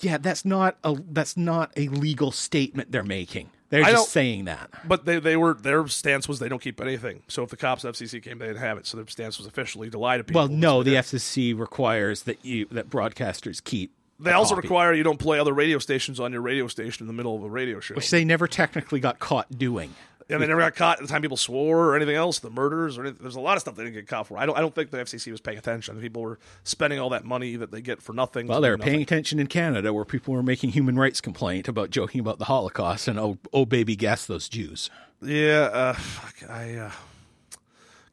[0.00, 3.50] Yeah, that's not a that's not a legal statement they're making.
[3.70, 4.70] They're I just saying that.
[4.86, 7.22] But they, they were their stance was they don't keep anything.
[7.28, 8.86] So if the cops FCC came, they didn't have it.
[8.86, 10.40] So their stance was officially to lie to people.
[10.40, 13.92] Well, no, the FCC requires that you that broadcasters keep.
[14.18, 17.06] they also copy, require you don't play other radio stations on your radio station in
[17.08, 17.94] the middle of a radio show.
[17.94, 19.94] which they never technically got caught doing.
[20.30, 22.98] And they never got caught at the time people swore or anything else, the murders
[22.98, 23.22] or anything.
[23.22, 24.36] There's a lot of stuff they didn't get caught for.
[24.36, 24.56] I don't.
[24.56, 26.00] I don't think the FCC was paying attention.
[26.00, 28.46] People were spending all that money that they get for nothing.
[28.46, 31.90] Well, they were paying attention in Canada where people were making human rights complaint about
[31.90, 34.90] joking about the Holocaust and oh, oh baby, gas those Jews.
[35.22, 36.74] Yeah, uh, fuck, I.
[36.74, 36.90] Uh,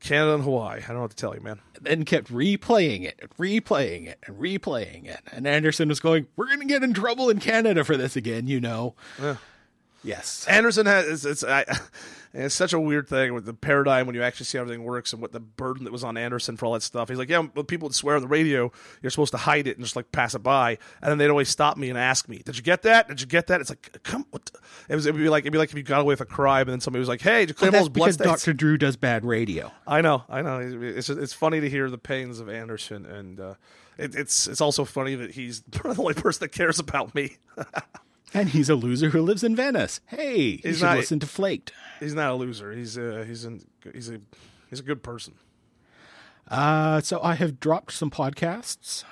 [0.05, 0.81] Canada and Hawaii.
[0.83, 1.59] I don't know what to tell you, man.
[1.81, 5.19] Then kept replaying it, and replaying it, and replaying it.
[5.31, 8.45] And Anderson was going, "We're going to get in trouble in Canada for this again,"
[8.45, 8.93] you know.
[10.05, 10.45] Yes.
[10.47, 11.65] Anderson has it's, it's I,
[12.33, 15.13] it's such a weird thing with the paradigm when you actually see how everything works
[15.13, 17.09] and what the burden that was on Anderson for all that stuff.
[17.09, 19.77] He's like, yeah, when people would swear on the radio, you're supposed to hide it
[19.77, 22.41] and just like pass it by, and then they'd always stop me and ask me,
[22.45, 23.07] "Did you get that?
[23.07, 24.51] Did you get that?" It's like, come, what?
[24.87, 26.61] It was it'd be like it'd be like if you got away with a crime
[26.61, 28.43] and then somebody was like, "Hey, did you That's those blood because?
[28.43, 28.53] Dr.
[28.53, 29.71] Drew does bad radio.
[29.87, 30.59] I know, I know.
[30.59, 33.53] It's just, it's funny to hear the pains of Anderson, and uh,
[33.97, 37.37] it, it's it's also funny that he's the only person that cares about me.
[38.35, 40.01] And he's a loser who lives in Venice.
[40.07, 41.71] Hey, He's not- listen to Flaked.
[41.99, 42.71] he's not a loser.
[42.73, 44.19] He's uh, he's an, he's a
[44.69, 45.33] he's a good person.
[46.49, 49.03] Uh, so I have dropped some podcasts.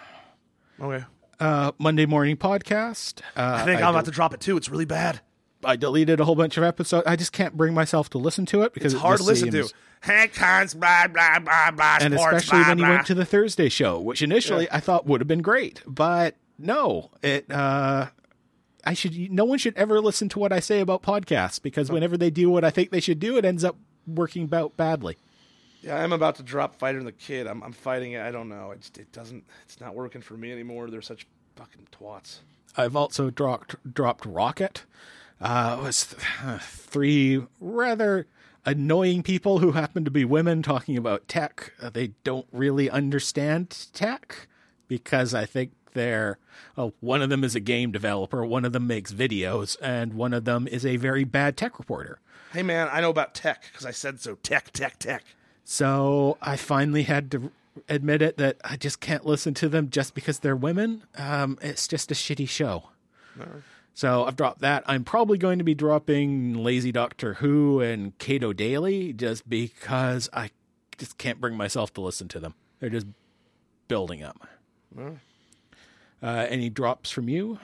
[0.80, 1.06] Okay.
[1.40, 3.22] Uh, Monday morning podcast.
[3.36, 4.58] Uh, I think I I'm about to drop it too.
[4.58, 5.22] It's really bad.
[5.66, 7.08] I deleted a whole bunch of episodes.
[7.08, 9.52] I just can't bring myself to listen to it because It's it hard to listen
[9.52, 9.76] seems- to.
[10.02, 11.98] Hank Hans, blah blah blah blah.
[12.02, 12.94] and sports, especially blah, when he blah.
[12.96, 17.10] went to the Thursday show, which initially I thought would have been great, but no,
[17.22, 17.50] it.
[17.50, 18.08] Uh,
[18.84, 19.32] I should.
[19.32, 22.50] No one should ever listen to what I say about podcasts because whenever they do
[22.50, 25.18] what I think they should do, it ends up working about badly.
[25.82, 27.46] Yeah, I'm about to drop Fighter and the Kid.
[27.46, 28.22] I'm, I'm fighting it.
[28.22, 28.72] I don't know.
[28.72, 29.44] It, just, it doesn't.
[29.64, 30.90] It's not working for me anymore.
[30.90, 32.40] They're such fucking twats.
[32.78, 34.86] I've also dropped dropped Rocket.
[35.42, 38.28] Uh, it was th- three rather
[38.66, 41.74] annoying people who happen to be women talking about tech.
[41.82, 44.48] Uh, they don't really understand tech
[44.88, 46.38] because I think they're
[46.78, 50.34] oh, one of them is a game developer, one of them makes videos, and one
[50.34, 52.20] of them is a very bad tech reporter.
[52.52, 54.36] Hey man, I know about tech because I said so.
[54.36, 55.24] Tech, tech, tech.
[55.64, 57.52] So I finally had to
[57.90, 61.04] admit it that I just can't listen to them just because they're women.
[61.18, 62.90] Um, it's just a shitty show.
[63.96, 64.84] So I've dropped that.
[64.88, 70.50] I'm probably going to be dropping Lazy Doctor Who and Cato Daily just because I
[70.98, 72.56] just can't bring myself to listen to them.
[72.80, 73.08] They're just
[73.88, 74.48] building up.
[76.24, 77.60] Uh, any drops from you?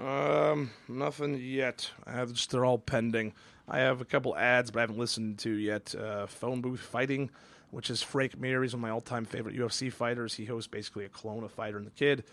[0.00, 1.90] Um, nothing yet.
[2.06, 3.34] I have just they're all pending.
[3.68, 5.94] I have a couple ads, but I haven't listened to yet.
[5.94, 7.28] Uh, Phone booth fighting,
[7.70, 8.62] which is Frank Mir.
[8.62, 10.34] He's one of my all-time favorite UFC fighters.
[10.34, 12.24] He hosts basically a clone of Fighter and the Kid.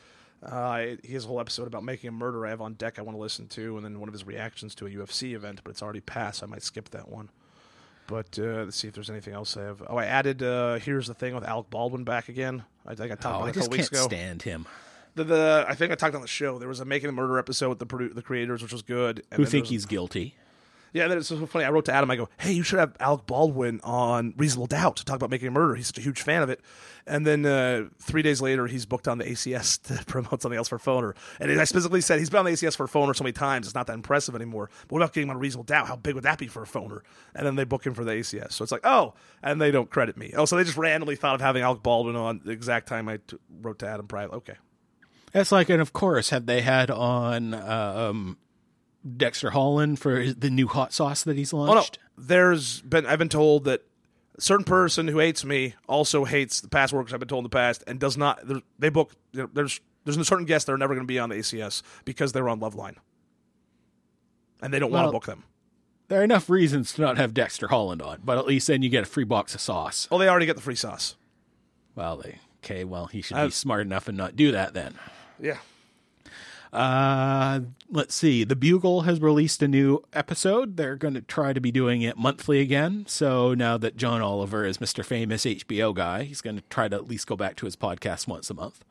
[0.44, 3.00] Uh, he has a whole episode about making a murder I have on deck.
[3.00, 5.62] I want to listen to, and then one of his reactions to a UFC event,
[5.64, 6.40] but it's already passed.
[6.40, 7.30] So I might skip that one.
[8.08, 9.82] But uh, let's see if there's anything else I have.
[9.90, 10.44] Oh, I added.
[10.44, 12.64] Uh, Here's the thing with Alec Baldwin back again.
[12.86, 14.68] I think I talked Oh, about I just couple weeks can't ago stand him.
[15.16, 16.60] The, the I think I talked on the show.
[16.60, 19.24] There was a making a murder episode with the produ- the creators, which was good.
[19.32, 20.36] And Who think he's guilty?
[20.94, 21.08] yeah.
[21.10, 21.66] that is so funny.
[21.66, 22.10] I wrote to Adam.
[22.12, 25.48] I go, "Hey, you should have Alec Baldwin on Reasonable Doubt to talk about making
[25.48, 25.76] a murder.
[25.76, 26.62] He's such a huge fan of it."
[27.08, 30.68] And then uh, three days later, he's booked on the ACS to promote something else
[30.70, 31.14] for Phoner.
[31.40, 33.76] And I specifically said he's been on the ACS for Phoner so many times, it's
[33.76, 34.70] not that impressive anymore.
[34.84, 35.88] But what about getting him on Reasonable Doubt?
[35.88, 37.02] How big would that be for a Phoner?
[37.36, 38.54] And then they book him for the ACS.
[38.54, 40.34] So it's like, oh, and they don't credit me.
[40.36, 43.18] Oh, so they just randomly thought of having Alec Baldwin on the exact time I
[43.18, 44.36] t- wrote to Adam Private.
[44.38, 44.56] Okay.
[45.36, 48.38] That's like, and of course, had they had on um,
[49.18, 52.00] Dexter Holland for the new hot sauce that he's launched?
[52.02, 53.82] Oh no, there's been I've been told that
[54.38, 57.50] a certain person who hates me also hates the past workers I've been told in
[57.52, 58.40] the past and does not.
[58.80, 61.36] They book there's there's a certain guests that are never going to be on the
[61.36, 62.96] ACS because they're on Loveline,
[64.62, 65.44] and they don't want to book them.
[66.08, 68.90] There are enough reasons to not have Dexter Holland on, but at least then you
[68.90, 70.08] get a free box of sauce.
[70.12, 71.18] Oh, they already get the free sauce.
[71.94, 72.86] Well, they okay.
[72.86, 74.94] Well, he should Uh, be smart enough and not do that then.
[75.40, 75.58] Yeah.
[76.74, 78.44] Uh, let's see.
[78.44, 80.76] The Bugle has released a new episode.
[80.76, 83.06] They're going to try to be doing it monthly again.
[83.08, 85.06] So now that John Oliver is Mr.
[85.06, 88.28] Famous HBO guy, he's going to try to at least go back to his podcast
[88.28, 88.84] once a month.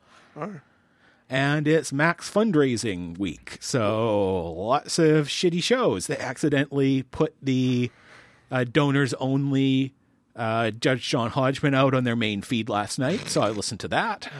[1.29, 3.57] And it's Max fundraising week.
[3.59, 6.07] So lots of shitty shows.
[6.07, 7.91] They accidentally put the
[8.49, 9.93] uh, donors only
[10.35, 13.29] uh, Judge John Hodgman out on their main feed last night.
[13.29, 14.31] So I listened to that.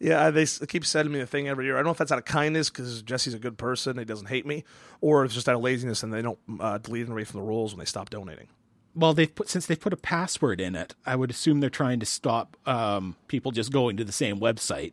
[0.00, 1.74] Yeah, they keep sending me the thing every year.
[1.74, 4.26] I don't know if that's out of kindness because Jesse's a good person, he doesn't
[4.28, 4.64] hate me,
[5.00, 7.46] or it's just out of laziness and they don't uh, delete it away from the
[7.46, 8.48] rules when they stop donating.
[8.94, 10.94] Well, they've put since they've put a password in it.
[11.04, 14.92] I would assume they're trying to stop um, people just going to the same website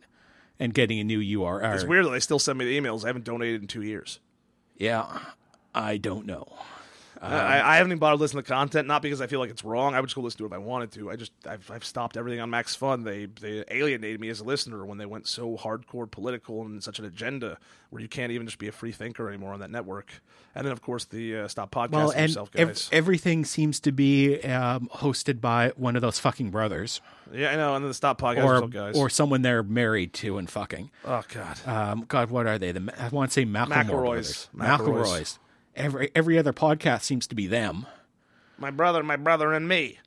[0.58, 1.74] and getting a new URL.
[1.74, 3.04] It's weird that they still send me the emails.
[3.04, 4.20] I haven't donated in two years.
[4.76, 5.20] Yeah,
[5.74, 6.46] I don't know.
[7.24, 9.94] I, I haven't even bothered listening to content, not because I feel like it's wrong.
[9.94, 11.10] I would just go listen to it if I wanted to.
[11.10, 13.04] I just I've, I've stopped everything on Max Fun.
[13.04, 16.98] They they alienated me as a listener when they went so hardcore political and such
[16.98, 17.58] an agenda
[17.90, 20.20] where you can't even just be a free thinker anymore on that network.
[20.54, 22.88] And then of course the uh, stop podcasting well, and yourself, ev- guys.
[22.92, 27.00] everything seems to be um, hosted by one of those fucking brothers,
[27.32, 27.74] yeah, I know.
[27.74, 28.96] And then the stop podcasting or guys.
[28.96, 30.90] or someone they're married to and fucking.
[31.04, 32.72] oh god, Um, God, what are they?
[32.72, 33.88] The I want to say McElroy McElroys.
[33.90, 34.48] brothers.
[34.56, 34.78] McElroys.
[34.78, 35.38] McElroys.
[35.76, 37.86] Every every other podcast seems to be them.
[38.58, 39.98] my brother, my brother, and me.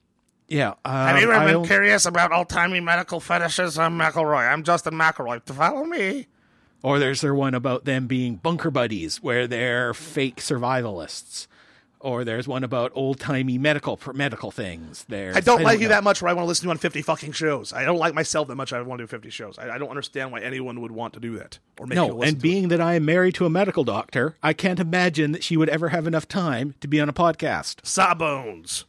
[0.48, 0.76] Yeah.
[0.86, 3.78] Um, Have you ever I been don't- curious about old timey medical fetishes?
[3.78, 4.50] I'm McElroy.
[4.50, 5.44] I'm Justin McElroy.
[5.46, 6.28] To follow me.
[6.84, 11.48] Or there's their one about them being bunker buddies, where they're fake survivalists.
[12.08, 15.04] Or there's one about old timey medical medical things.
[15.10, 15.96] There, I don't like you know.
[15.96, 17.74] that much where I want to listen to you on 50 fucking shows.
[17.74, 19.60] I don't like myself that much I want to do 50 shows.
[19.60, 21.60] I, I don't understand why anyone would want to do that.
[21.78, 22.42] Or make No, and to it.
[22.42, 25.68] being that I am married to a medical doctor, I can't imagine that she would
[25.68, 27.86] ever have enough time to be on a podcast.
[27.86, 28.86] Sawbones.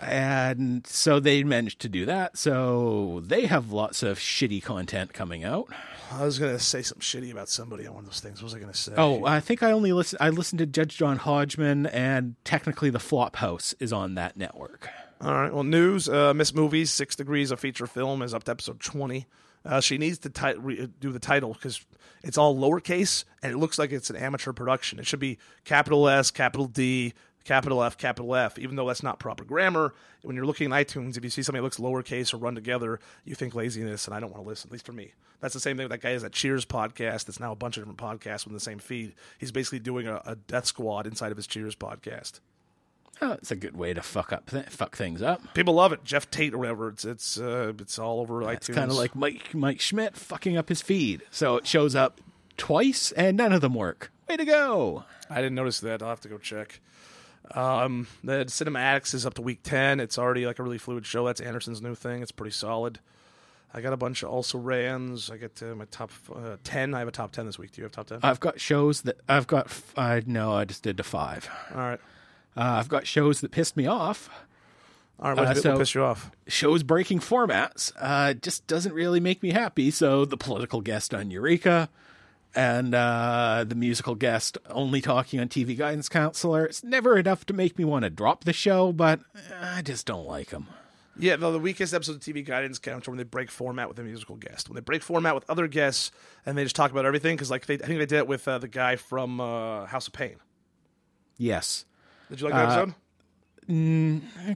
[0.00, 2.36] And so they managed to do that.
[2.36, 5.68] So they have lots of shitty content coming out.
[6.10, 8.40] I was going to say something shitty about somebody on one of those things.
[8.40, 8.92] What was I going to say?
[8.96, 10.16] Oh, I think I only listen.
[10.20, 14.88] I listened to Judge John Hodgman, and technically, the Flop House is on that network.
[15.20, 15.52] All right.
[15.52, 16.08] Well, news.
[16.08, 19.26] Uh, Miss Movies, Six Degrees of Feature Film is up to episode 20.
[19.64, 21.84] Uh, she needs to ti- re- do the title because
[22.22, 24.98] it's all lowercase and it looks like it's an amateur production.
[24.98, 27.12] It should be capital S, capital D,
[27.48, 29.94] capital F, capital F, even though that's not proper grammar.
[30.22, 33.00] When you're looking at iTunes, if you see something that looks lowercase or run together,
[33.24, 35.14] you think laziness, and I don't want to listen, at least for me.
[35.40, 37.78] That's the same thing with that guy has that Cheers podcast that's now a bunch
[37.78, 39.14] of different podcasts within the same feed.
[39.38, 42.40] He's basically doing a, a death squad inside of his Cheers podcast.
[43.22, 45.54] Oh, it's a good way to fuck up, th- fuck things up.
[45.54, 46.04] People love it.
[46.04, 46.88] Jeff Tate or whatever.
[46.88, 48.54] It's it's uh, it's all over iTunes.
[48.56, 52.20] It's kind of like Mike Mike Schmidt fucking up his feed, so it shows up
[52.58, 54.12] twice, and none of them work.
[54.28, 55.04] Way to go!
[55.30, 56.02] I didn't notice that.
[56.02, 56.80] I'll have to go check.
[57.54, 60.00] Um, the Cinematics is up to week ten.
[60.00, 61.26] It's already like a really fluid show.
[61.26, 62.22] That's Anderson's new thing.
[62.22, 62.98] It's pretty solid.
[63.72, 65.30] I got a bunch of also rans.
[65.30, 66.94] I get uh, my top uh, ten.
[66.94, 67.72] I have a top ten this week.
[67.72, 68.20] Do you have top ten?
[68.22, 69.66] I've got shows that I've got.
[69.66, 71.48] f- I no, I just did the five.
[71.74, 72.00] all right,
[72.56, 74.28] Uh, I've got shows that pissed me off.
[75.20, 75.38] all right.
[75.38, 76.30] What Uh, so- piss you off?
[76.46, 79.90] shows breaking formats uh, just doesn't really make me happy.
[79.90, 81.88] So the political guest on Eureka
[82.54, 86.64] and uh, the musical guest only talking on TV guidance counselor.
[86.66, 89.20] It's never enough to make me want to drop the show, but
[89.60, 90.66] I just don't like them.
[91.20, 94.36] Yeah, the weakest episode of TV Guidance Counselor when they break format with a musical
[94.36, 94.68] guest.
[94.68, 96.12] When they break format with other guests
[96.46, 98.46] and they just talk about everything, because like they, I think they did it with
[98.46, 100.36] uh, the guy from uh, House of Pain.
[101.36, 101.84] Yes,
[102.30, 102.94] Did you like that Uh, episode?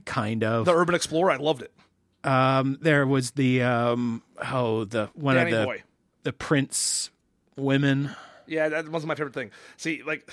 [0.05, 0.65] kind of.
[0.65, 1.31] The Urban Explorer.
[1.31, 1.71] I loved it.
[2.23, 5.83] Um, there was the um, oh the one Danny of the Boy.
[6.23, 7.09] the Prince
[7.55, 8.15] women.
[8.47, 9.51] Yeah, that wasn't my favorite thing.
[9.77, 10.29] See, like,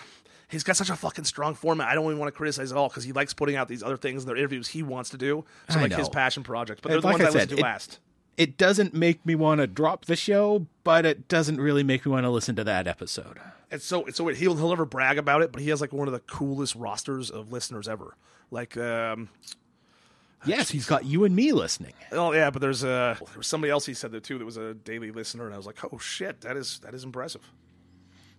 [0.48, 1.88] he's got such a fucking strong format.
[1.88, 3.96] I don't even want to criticize at all because he likes putting out these other
[3.96, 5.44] things in their interviews he wants to do.
[5.68, 6.80] So, I like, his passion projects.
[6.82, 7.98] But they're the Like ones I I, listen said, to it- last.
[8.36, 12.12] It doesn't make me want to drop the show, but it doesn't really make me
[12.12, 13.38] want to listen to that episode.
[13.70, 14.38] It's so it's so weird.
[14.38, 17.30] He'll he'll never brag about it, but he has like one of the coolest rosters
[17.30, 18.16] of listeners ever.
[18.50, 19.28] Like, um,
[20.46, 21.92] Yes, he's got you and me listening.
[22.12, 24.56] oh yeah, but there's uh, there was somebody else he said that too that was
[24.56, 27.42] a daily listener, and I was like, oh shit, that is that is impressive.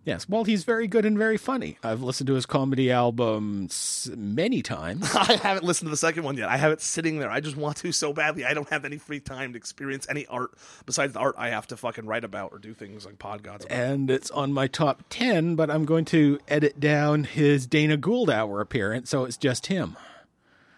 [0.03, 1.77] Yes, well, he's very good and very funny.
[1.83, 3.69] I've listened to his comedy album
[4.17, 5.07] many times.
[5.15, 6.49] I haven't listened to the second one yet.
[6.49, 7.29] I have it sitting there.
[7.29, 8.43] I just want to so badly.
[8.43, 10.53] I don't have any free time to experience any art
[10.87, 13.65] besides the art I have to fucking write about or do things like podcasts.
[13.65, 13.71] about.
[13.71, 18.31] and it's on my top 10, but I'm going to edit down his Dana Gould
[18.31, 19.97] hour appearance, so it's just him.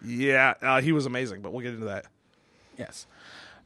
[0.04, 2.06] Yeah, uh, he was amazing, but we'll get into that.
[2.78, 3.06] Yes.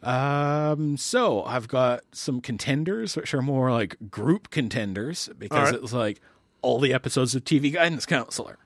[0.03, 5.75] Um, so I've got some contenders, which are more like group contenders because right.
[5.75, 6.21] it was like
[6.63, 8.59] all the episodes of TV Guidance Counselor,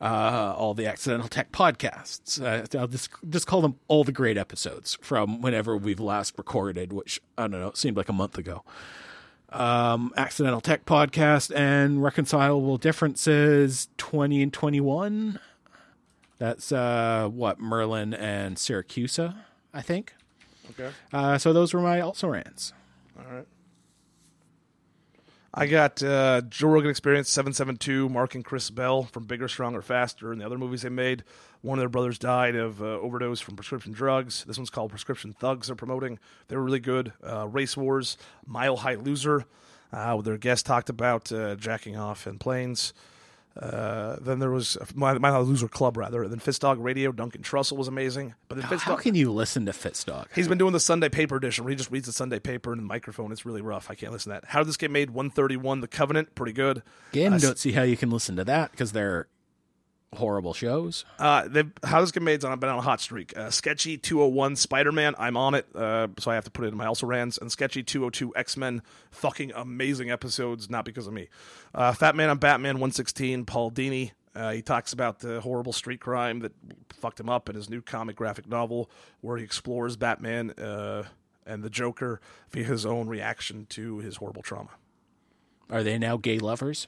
[0.00, 2.42] uh, all the Accidental Tech podcasts.
[2.42, 6.92] Uh, I'll just just call them all the great episodes from whenever we've last recorded,
[6.92, 8.64] which I don't know, it seemed like a month ago.
[9.50, 15.38] Um, Accidental Tech podcast and Reconcilable Differences twenty and twenty one.
[16.38, 19.36] That's uh, what Merlin and Siracusa,
[19.74, 20.14] I think.
[20.70, 20.90] Okay.
[21.12, 22.72] Uh, so those were my also rants.
[23.18, 23.46] All right.
[25.52, 30.30] I got uh, Joe Rogan Experience 772, Mark and Chris Bell from Bigger, Stronger, Faster,
[30.30, 31.24] and the other movies they made.
[31.62, 34.44] One of their brothers died of uh, overdose from prescription drugs.
[34.44, 36.18] This one's called Prescription Thugs, they're promoting.
[36.46, 37.12] They were really good.
[37.26, 39.46] Uh, Race Wars, Mile High Loser,
[39.92, 42.92] uh, their guest talked about uh, jacking off in planes.
[43.56, 46.28] Uh, then there was my, High Loser Club, rather.
[46.28, 48.34] Then Fist Radio, Duncan Trussell was amazing.
[48.48, 50.26] But then Fist How can you listen to Fitzdog?
[50.34, 52.78] He's been doing the Sunday paper edition where he just reads the Sunday paper in
[52.78, 53.32] the microphone.
[53.32, 53.90] It's really rough.
[53.90, 54.48] I can't listen to that.
[54.50, 55.10] How did this get made?
[55.10, 56.82] 131, The Covenant, pretty good.
[57.12, 59.26] Again, Uh, don't see how you can listen to that because they're
[60.14, 61.04] horrible shows.
[61.18, 63.36] Uh, they've, House Maid's on been on a hot streak.
[63.36, 66.68] Uh, Sketchy 201 Spider Man, I'm on it, uh, so I have to put it
[66.68, 67.38] in my also rans.
[67.38, 71.28] And Sketchy 202 X Men, fucking amazing episodes, not because of me.
[71.74, 74.12] Uh, Fat Man on Batman 116, Paul Dini.
[74.34, 76.52] Uh, he talks about the horrible street crime that
[76.90, 78.90] fucked him up in his new comic graphic novel,
[79.20, 81.04] where he explores Batman uh,
[81.46, 84.70] and the Joker via his own reaction to his horrible trauma.
[85.70, 86.86] Are they now gay lovers?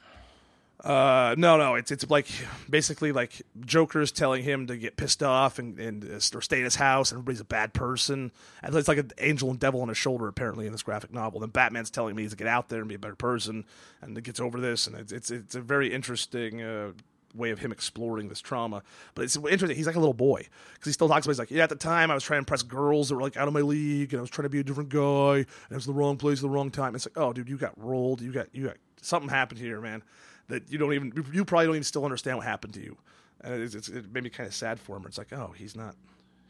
[0.83, 2.27] Uh, no, no, it's it's like
[2.69, 6.65] basically like Joker's telling him to get pissed off and and uh, or stay in
[6.65, 8.33] his house, and everybody's a bad person.
[8.63, 11.41] And it's like an angel and devil on his shoulder, apparently in this graphic novel.
[11.41, 13.65] Then Batman's telling me to get out there and be a better person,
[14.01, 16.63] and it gets over this, and it's it's it's a very interesting.
[16.63, 16.93] Uh,
[17.33, 18.83] way of him exploring this trauma.
[19.15, 19.77] But it's interesting.
[19.77, 21.31] He's like a little boy because he still talks about.
[21.31, 23.37] He's like, yeah, at the time I was trying to impress girls that were like
[23.37, 25.75] out of my league, and I was trying to be a different guy, and it
[25.77, 26.97] was the wrong place, at the wrong time.
[26.97, 28.21] It's like, oh, dude, you got rolled.
[28.21, 30.03] You got you got something happened here, man.
[30.51, 32.97] That you don't even you probably don't even still understand what happened to you.
[33.43, 35.05] And it's, it's, it made me kind of sad for him.
[35.07, 35.95] It's like, oh, he's not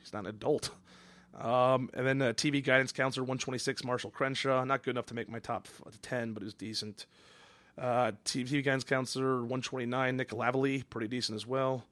[0.00, 0.70] he's not an adult.
[1.38, 5.28] Um, and then uh, TV guidance counselor 126 Marshall Crenshaw, not good enough to make
[5.28, 5.68] my top
[6.02, 7.06] 10, but it was decent.
[7.78, 11.84] Uh, TV guidance counselor 129 Nick Lavallee, pretty decent as well,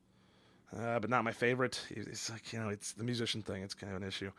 [0.77, 1.81] uh, but not my favorite.
[1.91, 3.63] It's like you know, it's the musician thing.
[3.63, 4.33] It's kind of an issue.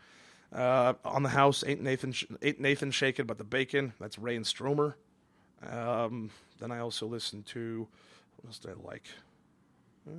[0.53, 3.93] Uh, on the house, ain't Nathan ain't Nathan shaking but the bacon.
[3.99, 4.97] That's Ray and Stromer.
[5.67, 7.87] Um, then I also listened to
[8.37, 9.03] what else did I like?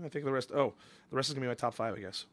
[0.04, 0.50] I think the rest.
[0.52, 0.74] Oh,
[1.10, 2.26] the rest is gonna be my top five, I guess.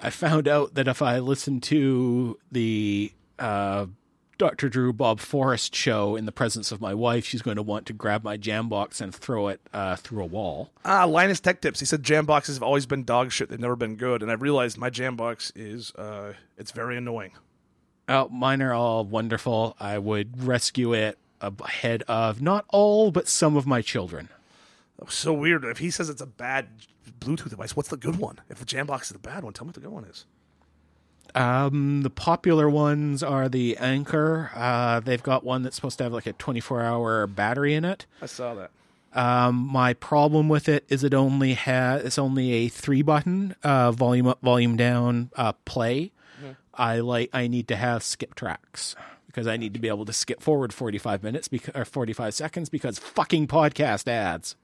[0.00, 3.86] I found out that if I listen to the uh,
[4.38, 4.70] Dr.
[4.70, 7.92] Drew Bob Forrest show in the presence of my wife, she's going to want to
[7.92, 10.70] grab my jam box and throw it uh, through a wall.
[10.82, 11.80] Ah, Linus Tech Tips.
[11.80, 13.50] He said jam boxes have always been dog shit.
[13.50, 14.22] They've never been good.
[14.22, 17.32] And I realized my jam box is uh, it's very annoying.
[18.08, 19.76] Oh, mine are all wonderful.
[19.78, 24.28] I would rescue it ahead of not all, but some of my children.
[25.00, 25.64] Oh, so weird.
[25.64, 26.68] If he says it's a bad
[27.18, 28.40] Bluetooth device, what's the good one?
[28.48, 30.26] If the Jambox is the bad one, tell me what the good one is.
[31.34, 34.50] Um, the popular ones are the Anker.
[34.54, 38.06] Uh, they've got one that's supposed to have like a 24 hour battery in it.
[38.20, 38.70] I saw that.
[39.12, 43.90] Um, my problem with it is it only has it's only a three button uh,
[43.90, 46.12] volume up, volume down, uh, play.
[46.38, 46.52] Mm-hmm.
[46.74, 48.94] I like I need to have skip tracks
[49.30, 52.98] because I need to be able to skip forward 45 minutes or 45 seconds because
[52.98, 54.56] fucking podcast ads.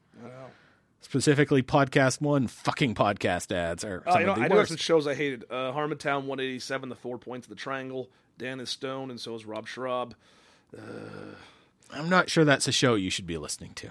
[1.00, 4.02] Specifically, podcast one, fucking podcast ads are.
[4.07, 5.44] Uh, some you know, of the I do have some shows I hated.
[5.48, 8.09] Uh, Harmontown 187, The Four Points of the Triangle.
[8.38, 10.14] Dan is Stone, and so is Rob Schrab.
[11.92, 13.90] I'm not sure that's a show you should be listening to.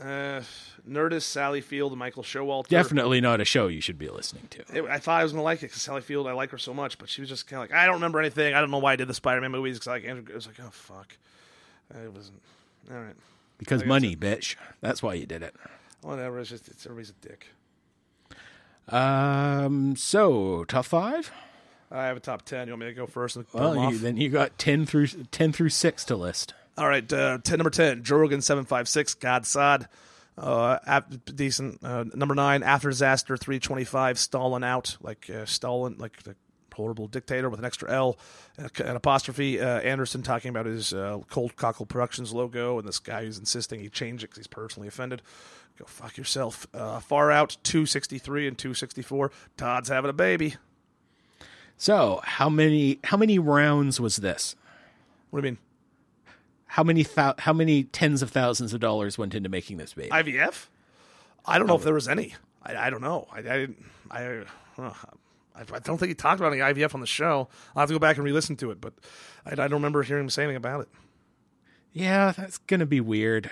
[0.00, 0.42] Uh,
[0.88, 2.68] Nerdist, Sally Field, and Michael Showalter.
[2.68, 4.60] Definitely not a show you should be listening to.
[4.74, 6.58] It, I thought I was going to like it because Sally Field, I like her
[6.58, 8.52] so much, but she was just kind of like, I don't remember anything.
[8.52, 10.24] I don't know why I did the Spider Man movies because I like Andrew.
[10.28, 11.16] It was like, oh, fuck.
[11.90, 12.42] It wasn't.
[12.90, 13.14] All right.
[13.58, 14.56] Because money, bitch.
[14.82, 15.54] That's why you did it.
[16.02, 16.40] Whatever.
[16.40, 17.46] It's just, it's everybody's a dick.
[18.88, 19.96] Um.
[19.96, 21.32] So top five.
[21.90, 22.66] I have a top 10.
[22.66, 23.36] You want me to go first?
[23.36, 26.54] And Well, you, then you got ten through ten through six to list.
[26.78, 29.88] All right, uh, 10, number 10, Joe Rogan 756, God Sod.
[30.36, 31.82] Uh, ap- decent.
[31.82, 36.36] Uh, number 9, After Disaster 325, Stalin Out, like uh, Stalin, like the
[36.74, 38.18] horrible dictator with an extra L,
[38.58, 39.58] and an apostrophe.
[39.58, 43.80] Uh, Anderson talking about his uh, Cold Cockle Productions logo, and this guy who's insisting
[43.80, 45.22] he change it because he's personally offended.
[45.78, 46.66] Go fuck yourself.
[46.74, 50.56] Uh, far Out 263 and 264, Todd's having a baby.
[51.78, 54.54] So how many how many rounds was this?
[55.30, 55.58] What do you mean?
[56.66, 60.10] How many thou- how many tens of thousands of dollars went into making this baby?
[60.10, 60.66] IVF?
[61.44, 62.34] I don't know if there was any.
[62.62, 63.28] I, I don't know.
[63.32, 63.84] I, I didn't.
[64.10, 64.24] I,
[64.78, 64.90] uh,
[65.54, 67.48] I I don't think he talked about any IVF on the show.
[67.74, 68.92] I'll have to go back and re-listen to it, but
[69.46, 70.88] I, I don't remember hearing him say anything about it.
[71.92, 73.50] yeah, that's gonna be weird.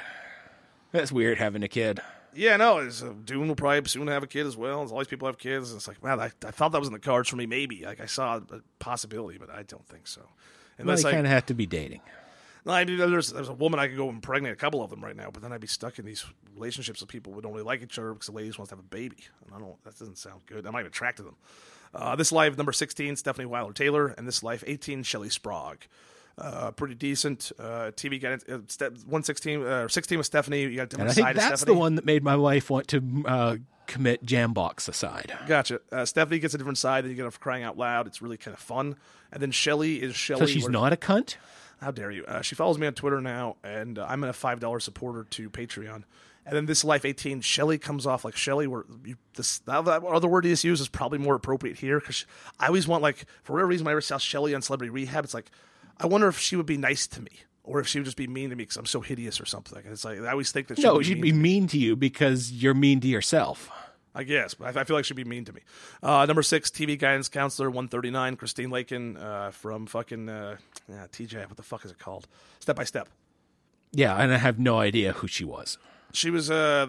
[0.93, 2.01] That's weird having a kid.
[2.35, 2.79] Yeah, no.
[2.79, 4.83] It's, uh, Dune will probably soon have a kid as well.
[4.83, 6.93] As all these people have kids, it's like, man, I, I thought that was in
[6.93, 7.47] the cards for me.
[7.47, 10.21] Maybe like I saw a possibility, but I don't think so.
[10.21, 10.31] Well,
[10.79, 12.01] Unless you I, kind of have to be dating.
[12.67, 15.05] I mean, there's there's a woman I could go and impregnate a couple of them
[15.05, 17.65] right now, but then I'd be stuck in these relationships with people who don't really
[17.65, 19.83] like each other because the ladies wants to have a baby, and I don't.
[19.85, 20.67] That doesn't sound good.
[20.67, 21.37] I'm might attracted to them.
[21.95, 25.87] Uh, this life number sixteen, Stephanie Wilder Taylor, and this life eighteen, Shelley Sprague.
[26.37, 28.23] Uh, pretty decent uh, TV.
[28.23, 30.63] It, uh, step, one sixteen, uh, sixteen with Stephanie.
[30.63, 33.57] You got And I think that's the one that made my wife want to uh,
[33.87, 35.33] commit Jambox aside.
[35.47, 35.81] Gotcha.
[35.93, 37.05] Uh, Stephanie gets a different side.
[37.05, 38.07] Then you get her crying out loud.
[38.09, 38.97] It's really kind of fun.
[39.33, 40.41] And then Shelley is Shelley.
[40.41, 41.37] So she's where- not a cunt.
[41.85, 42.25] How dare you?
[42.25, 45.51] Uh, she follows me on Twitter now, and uh, I'm a five dollar supporter to
[45.51, 46.05] Patreon.
[46.47, 48.67] And then this life eighteen, Shelly comes off like Shelly.
[48.67, 52.27] Where you, this that other word you just used is probably more appropriate here because
[52.59, 55.25] I always want like for whatever reason when I ever saw Shelly on Celebrity Rehab,
[55.25, 55.51] it's like
[55.99, 57.31] I wonder if she would be nice to me
[57.63, 59.79] or if she would just be mean to me because I'm so hideous or something.
[59.79, 61.79] And it's like I always think that she No, would she'd mean be mean to
[61.79, 63.71] you because you're mean to yourself.
[64.15, 65.61] I guess, but I, I feel like she'd be mean to me.
[66.03, 70.57] Uh, number six, TV guidance counselor, one thirty nine, Christine Lakin uh, from fucking uh,
[70.89, 71.49] yeah, TJ.
[71.49, 72.29] What the fuck is it called?
[72.61, 73.09] Step by Step.
[73.93, 75.79] Yeah, and I have no idea who she was.
[76.13, 76.89] She was uh,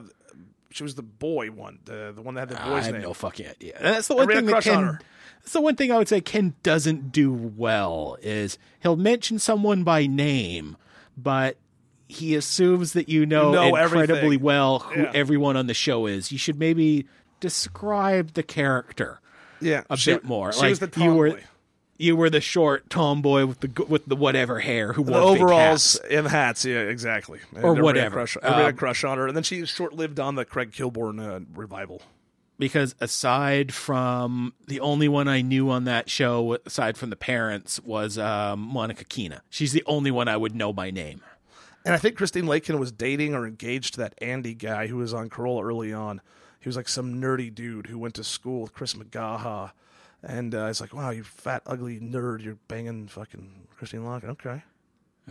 [0.72, 3.04] she was the boy one, the the one that had the I boy's have name.
[3.04, 3.74] no fucking idea.
[3.78, 5.00] And that's the one thing that crush on Ken.
[5.42, 9.84] That's the one thing I would say Ken doesn't do well is he'll mention someone
[9.84, 10.76] by name,
[11.18, 11.58] but
[12.08, 14.42] he assumes that you know, You know incredibly everything.
[14.44, 15.12] well who Yeah.
[15.14, 16.32] everyone on the show is.
[16.32, 17.06] You should maybe
[17.40, 19.20] describe the character
[19.62, 20.52] yeah, a she- bit more.
[20.54, 21.40] She like was the you were
[21.98, 25.42] you were the short tomboy with the with the whatever hair who the wore big
[25.42, 26.00] overalls hats.
[26.12, 26.66] and hats.
[26.66, 27.40] Yeah, exactly.
[27.56, 28.16] And Or whatever.
[28.18, 30.44] Crush, everybody had a Um, crush on her, and then she short lived on the
[30.46, 32.02] Craig Kilborn uh, revival.
[32.60, 37.80] because aside from the only one I knew on that show, aside from the parents,
[37.82, 39.42] was um, Monica Keena.
[39.50, 41.22] She's the only one I would know by name.
[41.86, 45.14] And I think Christine Lakin was dating or engaged to that Andy guy who was
[45.14, 46.20] on Carolla early on.
[46.60, 49.72] He was like some nerdy dude who went to school with Chris McGaha.
[50.24, 52.44] And uh, it's like, wow, you fat, ugly nerd.
[52.44, 54.32] You're banging fucking Christine Lakin.
[54.32, 54.64] Okay.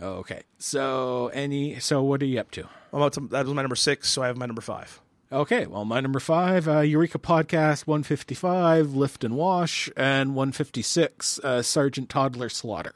[0.01, 2.63] Okay, so any so what are you up to?
[2.91, 4.99] I'm about to, that was my number six, so I have my number five.
[5.31, 11.61] Okay, well, my number five, uh, Eureka Podcast 155, Lift and Wash, and 156, uh,
[11.61, 12.93] Sergeant Toddler Slaughter.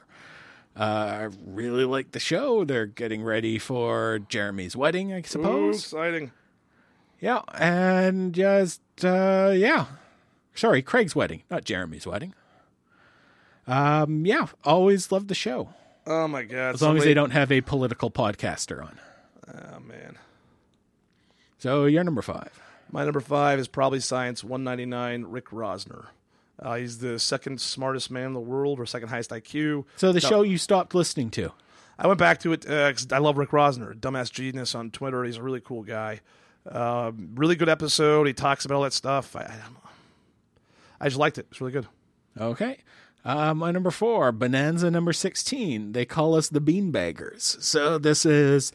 [0.79, 2.63] Uh, I really like the show.
[2.63, 5.75] They're getting ready for Jeremy's wedding, I suppose.
[5.75, 6.31] Ooh, exciting.
[7.19, 9.87] Yeah, and just, uh, yeah.
[10.55, 12.33] Sorry, Craig's wedding, not Jeremy's wedding.
[13.67, 15.69] Um, yeah, always loved the show.
[16.07, 16.75] Oh, my God.
[16.75, 18.99] As long as they don't have a political podcaster on.
[19.53, 20.17] Oh, man.
[21.57, 22.57] So you're number five.
[22.89, 26.07] My number five is probably Science 199, Rick Rosner.
[26.61, 29.85] Uh, he's the second smartest man in the world, or second highest IQ.
[29.95, 31.51] So the show you stopped listening to.
[31.97, 35.23] I went back to it because I love Rick Rosner, dumbass genius on Twitter.
[35.23, 36.21] He's a really cool guy.
[36.69, 38.27] Um, really good episode.
[38.27, 39.35] He talks about all that stuff.
[39.35, 39.55] I, I.
[41.01, 41.47] I just liked it.
[41.51, 41.87] It's really good.
[42.39, 42.79] Okay.
[43.23, 45.91] Uh, my number four, Bonanza number 16.
[45.91, 47.61] They call us the Beanbaggers.
[47.61, 48.71] So this is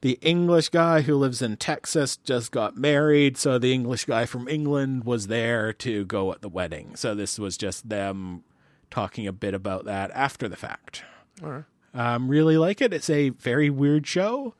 [0.00, 3.36] the English guy who lives in Texas, just got married.
[3.36, 6.96] So the English guy from England was there to go at the wedding.
[6.96, 8.44] So this was just them
[8.90, 11.02] talking a bit about that after the fact.
[11.40, 11.64] Right.
[11.94, 12.92] Um, really like it.
[12.92, 14.54] It's a very weird show.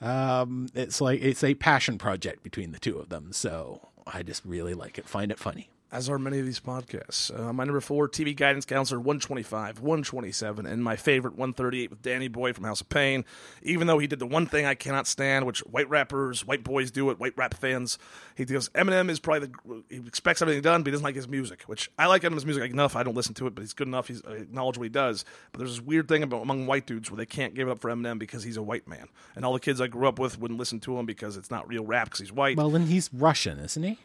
[0.00, 3.32] Um, it's like it's a passion project between the two of them.
[3.32, 5.08] So I just really like it.
[5.08, 5.70] Find it funny.
[5.90, 7.36] As are many of these podcasts.
[7.36, 12.28] Uh, my number four, TV guidance counselor 125, 127, and my favorite 138 with Danny
[12.28, 13.24] Boy from House of Pain.
[13.62, 16.90] Even though he did the one thing I cannot stand, which white rappers, white boys
[16.90, 17.98] do it, white rap fans.
[18.34, 21.26] He goes, Eminem is probably the, he expects everything done, but he doesn't like his
[21.26, 22.94] music, which I like Eminem's music enough.
[22.94, 24.08] I don't listen to it, but he's good enough.
[24.08, 25.24] He's I acknowledge what he does.
[25.52, 27.78] But there's this weird thing about among white dudes where they can't give it up
[27.78, 29.08] for Eminem because he's a white man.
[29.34, 31.66] And all the kids I grew up with wouldn't listen to him because it's not
[31.66, 32.58] real rap because he's white.
[32.58, 33.98] Well, then he's Russian, isn't he?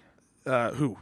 [0.45, 0.97] uh, who?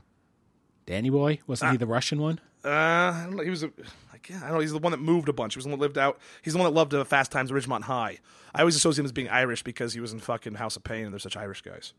[0.86, 1.72] Danny Boy wasn't Ah.
[1.72, 2.40] he the Russian one?
[2.64, 3.44] Uh, I don't know.
[3.44, 3.72] He was a,
[4.14, 4.60] I can't, I don't know.
[4.62, 5.56] He's the one that moved a bunch.
[5.56, 6.20] He was the one that lived out.
[6.44, 8.20] He's the one that loved uh, Fast Times at Ridgemont High.
[8.54, 11.06] I always associate him as being Irish because he was in fucking House of Pain,
[11.06, 11.94] and they're such Irish guys.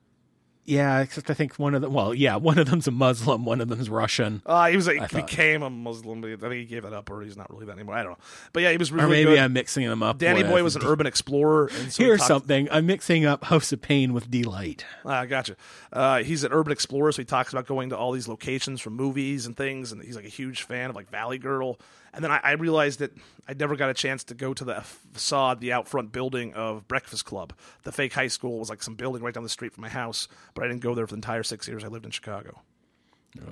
[0.64, 1.92] Yeah, except I think one of them.
[1.92, 5.10] Well, yeah, one of them's a Muslim, one of them's Russian, Uh, he was like,
[5.10, 7.66] thought- became a Muslim, but I think he gave that up, or he's not really
[7.66, 7.96] that anymore.
[7.96, 8.18] I don't know.
[8.52, 9.38] But yeah, he was really or maybe good.
[9.40, 10.18] I'm mixing them up.
[10.18, 11.68] Danny with- Boy was an urban explorer.
[11.80, 12.68] And so Here's something.
[12.70, 14.84] I'm mixing up House of Pain with Delight.
[15.04, 15.56] Ah, gotcha.
[15.92, 18.94] Uh, he's an urban explorer, so he talks about going to all these locations from
[18.94, 21.76] movies and things, and he's like a huge fan of like Valley Girl.
[22.14, 23.12] And then I, I realized that
[23.48, 24.80] I never got a chance to go to the
[25.12, 27.54] facade, the out front building of Breakfast Club.
[27.84, 30.28] The fake high school was like some building right down the street from my house,
[30.54, 32.60] but I didn't go there for the entire six years I lived in Chicago.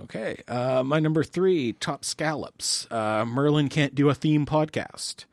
[0.03, 2.87] Okay, uh, my number three, Top Scallops.
[2.91, 5.25] Uh, Merlin can't do a theme podcast.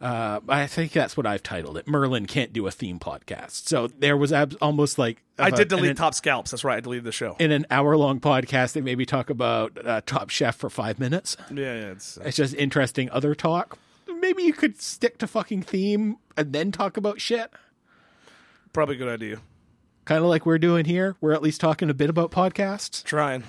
[0.00, 1.88] Uh, I think that's what I've titled it.
[1.88, 3.66] Merlin can't do a theme podcast.
[3.68, 6.52] So there was ab- almost like I a- did delete an- Top Scalps.
[6.52, 6.76] That's right.
[6.76, 7.34] I deleted the show.
[7.40, 8.74] in an hour long podcast.
[8.74, 11.36] They maybe talk about uh, Top Chef for five minutes.
[11.50, 11.90] yeah, yeah.
[11.90, 13.76] It's, uh, It's just interesting other talk.
[14.20, 17.50] Maybe you could stick to fucking theme and then talk about shit.
[18.72, 19.38] probably a good idea.
[20.04, 21.16] Kind of like we're doing here.
[21.20, 23.02] We're at least talking a bit about podcasts.
[23.04, 23.42] Trying.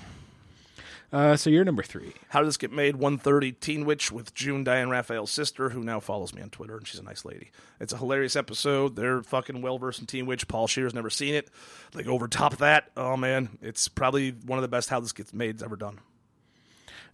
[1.11, 2.13] Uh, so you're number three.
[2.29, 2.95] How Did This Get Made?
[2.95, 6.87] 130 Teen Witch with June Diane Raphael's sister, who now follows me on Twitter, and
[6.87, 7.49] she's a nice lady.
[7.79, 8.95] It's a hilarious episode.
[8.95, 10.47] They're fucking well versed in Teen Witch.
[10.47, 11.49] Paul Scheer's never seen it.
[11.95, 15.11] Like, over top of that, oh man, it's probably one of the best How This
[15.11, 15.99] Gets Made's ever done.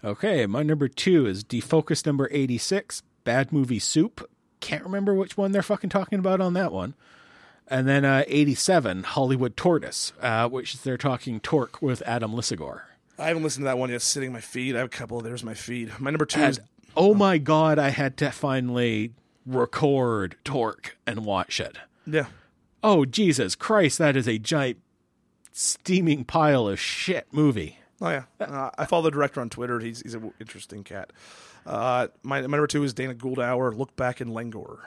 [0.04, 4.30] Okay, my number two is Defocus number 86, Bad Movie Soup.
[4.60, 6.96] Can't remember which one they're fucking talking about on that one.
[7.68, 12.90] And then uh, 87, Hollywood Tortoise, uh, which they're talking Torque with Adam Lissagore.
[13.18, 14.02] I haven't listened to that one yet.
[14.02, 14.76] Sitting in my feet.
[14.76, 15.22] I have a couple.
[15.22, 15.90] There's my feet.
[16.00, 19.14] My number two is And oh my god, I had to finally
[19.46, 21.78] record Torque and watch it.
[22.06, 22.26] yeah.
[22.84, 24.78] Oh Jesus Christ, that is a giant
[25.52, 27.80] steaming pile of shit movie.
[28.02, 29.80] Oh yeah, uh, I follow the director on Twitter.
[29.80, 31.12] He's he's an interesting cat.
[31.66, 33.72] Uh, my, my number two is Dana Gould Hour.
[33.72, 34.80] Look back in Langor.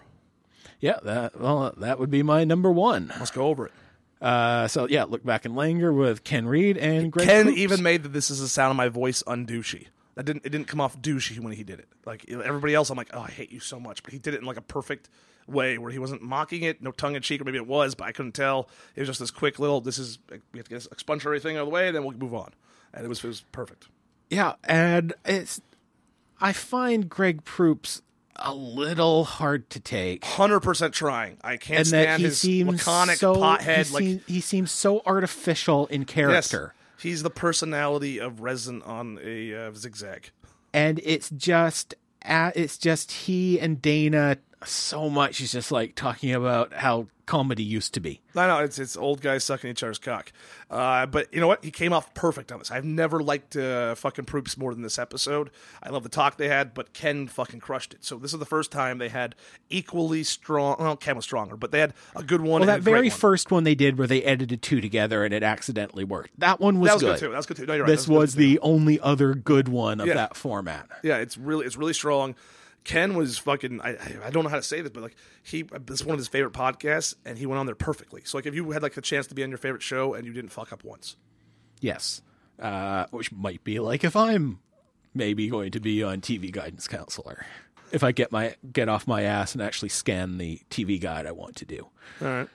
[0.78, 3.12] Yeah, that well, that would be my number one.
[3.18, 3.72] Let's go over it.
[4.20, 7.26] Uh, so yeah, look back in Langer with Ken Reid and Greg.
[7.28, 7.58] Ken Proops.
[7.58, 9.86] even made that this is the sound of my voice undouchey.
[10.14, 11.88] That didn't it didn't come off douchey when he did it.
[12.04, 14.02] Like everybody else, I'm like, oh, I hate you so much.
[14.02, 15.08] But he did it in like a perfect
[15.46, 18.08] way where he wasn't mocking it, no tongue in cheek, or maybe it was, but
[18.08, 18.68] I couldn't tell.
[18.96, 19.80] It was just this quick little.
[19.80, 22.04] This is we have to get this expungatory thing out of the way, and then
[22.04, 22.52] we'll move on.
[22.92, 23.86] And it was it was perfect.
[24.30, 25.60] yeah, and it's
[26.40, 28.02] I find Greg Proops
[28.38, 30.24] a little hard to take.
[30.24, 31.38] Hundred percent trying.
[31.42, 33.86] I can't and that stand he his seems laconic so pothead.
[33.86, 38.82] he, like seems, he seems so artificial in yes, character, he's the personality of resin
[38.82, 40.30] on a uh, zigzag.
[40.72, 45.38] and it's just uh, it's just he and Dana so much.
[45.38, 48.22] He's just like talking about how comedy used to be.
[48.34, 50.32] I know it's it's old guys sucking each other's cock,
[50.70, 51.62] uh, but you know what?
[51.62, 52.70] He came off perfect on this.
[52.70, 55.50] I've never liked uh, fucking Proops more than this episode.
[55.82, 58.04] I love the talk they had, but Ken fucking crushed it.
[58.04, 59.34] So this is the first time they had
[59.68, 60.76] equally strong.
[60.78, 62.60] Well, Ken was stronger, but they had a good one.
[62.62, 63.18] Well, that very one.
[63.18, 66.30] first one they did where they edited two together and it accidentally worked.
[66.38, 67.18] That one was, that was good.
[67.18, 67.30] too.
[67.30, 67.66] That was good too.
[67.66, 67.90] No, you're right.
[67.90, 68.38] This good was too.
[68.40, 70.14] the only other good one of Yeah.
[70.14, 70.88] that format.
[71.02, 72.34] Yeah, it's really it's really strong.
[72.84, 73.80] Ken was fucking.
[73.82, 76.18] I I- don't know how to say this, but like he, this is one of
[76.18, 78.22] his favorite podcasts, and he went on there perfectly.
[78.24, 80.26] So like, if you had like the chance to be on your favorite show and
[80.26, 81.16] you didn't fuck up once,
[81.80, 82.22] Yes.
[82.58, 84.58] Uh, which might be like if I'm
[85.14, 87.46] maybe going to be on TV guidance counselor.
[87.92, 91.32] If I get my get off my ass and actually scan the TV guide I
[91.32, 91.88] want to do.
[92.20, 92.48] all right.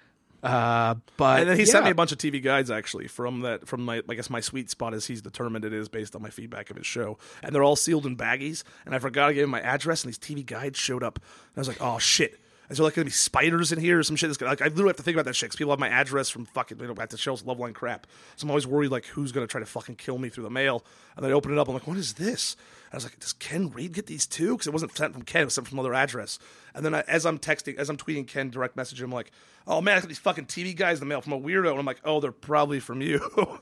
[0.43, 3.65] Uh, but And then he sent me a bunch of TV guides actually from that
[3.65, 6.29] from my I guess my sweet spot as he's determined it is based on my
[6.29, 8.63] feedback of his show, and they're all sealed in baggies.
[8.85, 11.57] And I forgot to give him my address, and these TV guides showed up, and
[11.57, 12.39] I was like, oh shit.
[12.69, 14.29] Is there like gonna be spiders in here or some shit?
[14.29, 15.89] That's gonna, like I literally have to think about that shit because people have my
[15.89, 18.07] address from fucking you know at the show's level line crap.
[18.35, 20.83] So I'm always worried like who's gonna try to fucking kill me through the mail.
[21.15, 22.55] And then I open it up, I'm like, what is this?
[22.85, 24.53] And I was like, does Ken Reid get these too?
[24.53, 26.39] Because it wasn't sent from Ken, it was sent from another address.
[26.73, 29.31] And then I, as I'm texting, as I'm tweeting Ken direct message, I'm like,
[29.67, 31.79] oh man, I got these fucking TV guys in the mail from a weirdo, and
[31.79, 33.21] I'm like, oh, they're probably from you.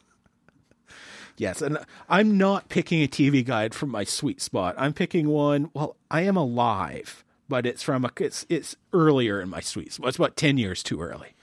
[1.37, 4.75] Yes, and I'm not picking a TV guide from my sweet spot.
[4.77, 5.71] I'm picking one.
[5.73, 8.11] Well, I am alive, but it's from a.
[8.17, 10.07] It's it's earlier in my sweet spot.
[10.07, 11.33] It's about ten years too early.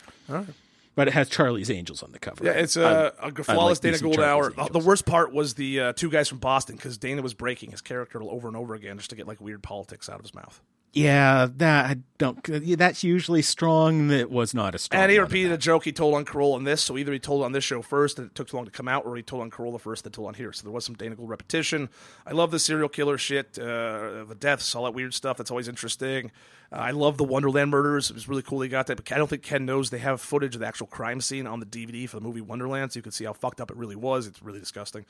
[0.95, 2.45] But it has Charlie's Angels on the cover.
[2.45, 4.51] Yeah, it's uh, a flawless like Dana Gould Hour.
[4.73, 7.83] The worst part was the uh, two guys from Boston because Dana was breaking his
[7.83, 10.61] character over and over again just to get like weird politics out of his mouth.
[10.93, 12.43] Yeah, that I don't.
[12.79, 14.09] That's usually strong.
[14.09, 15.03] That was not a strong.
[15.03, 17.45] And he repeated a joke he told on Carolla on this, so either he told
[17.45, 19.43] on this show first and it took too long to come out, or he told
[19.43, 20.53] on Carolla first and told on here.
[20.53, 21.91] So there was some Dana repetition.
[22.27, 25.37] I love the serial killer shit, uh, the deaths, all that weird stuff.
[25.37, 26.33] That's always interesting.
[26.73, 28.11] Uh, I love the Wonderland murders.
[28.11, 30.23] It was really cool they got that, but I don't think Ken knows they have
[30.23, 33.03] footage of the actual crime scene on the DVD for the movie Wonderland, so you
[33.03, 34.27] can see how fucked up it really was.
[34.27, 35.05] It's really disgusting.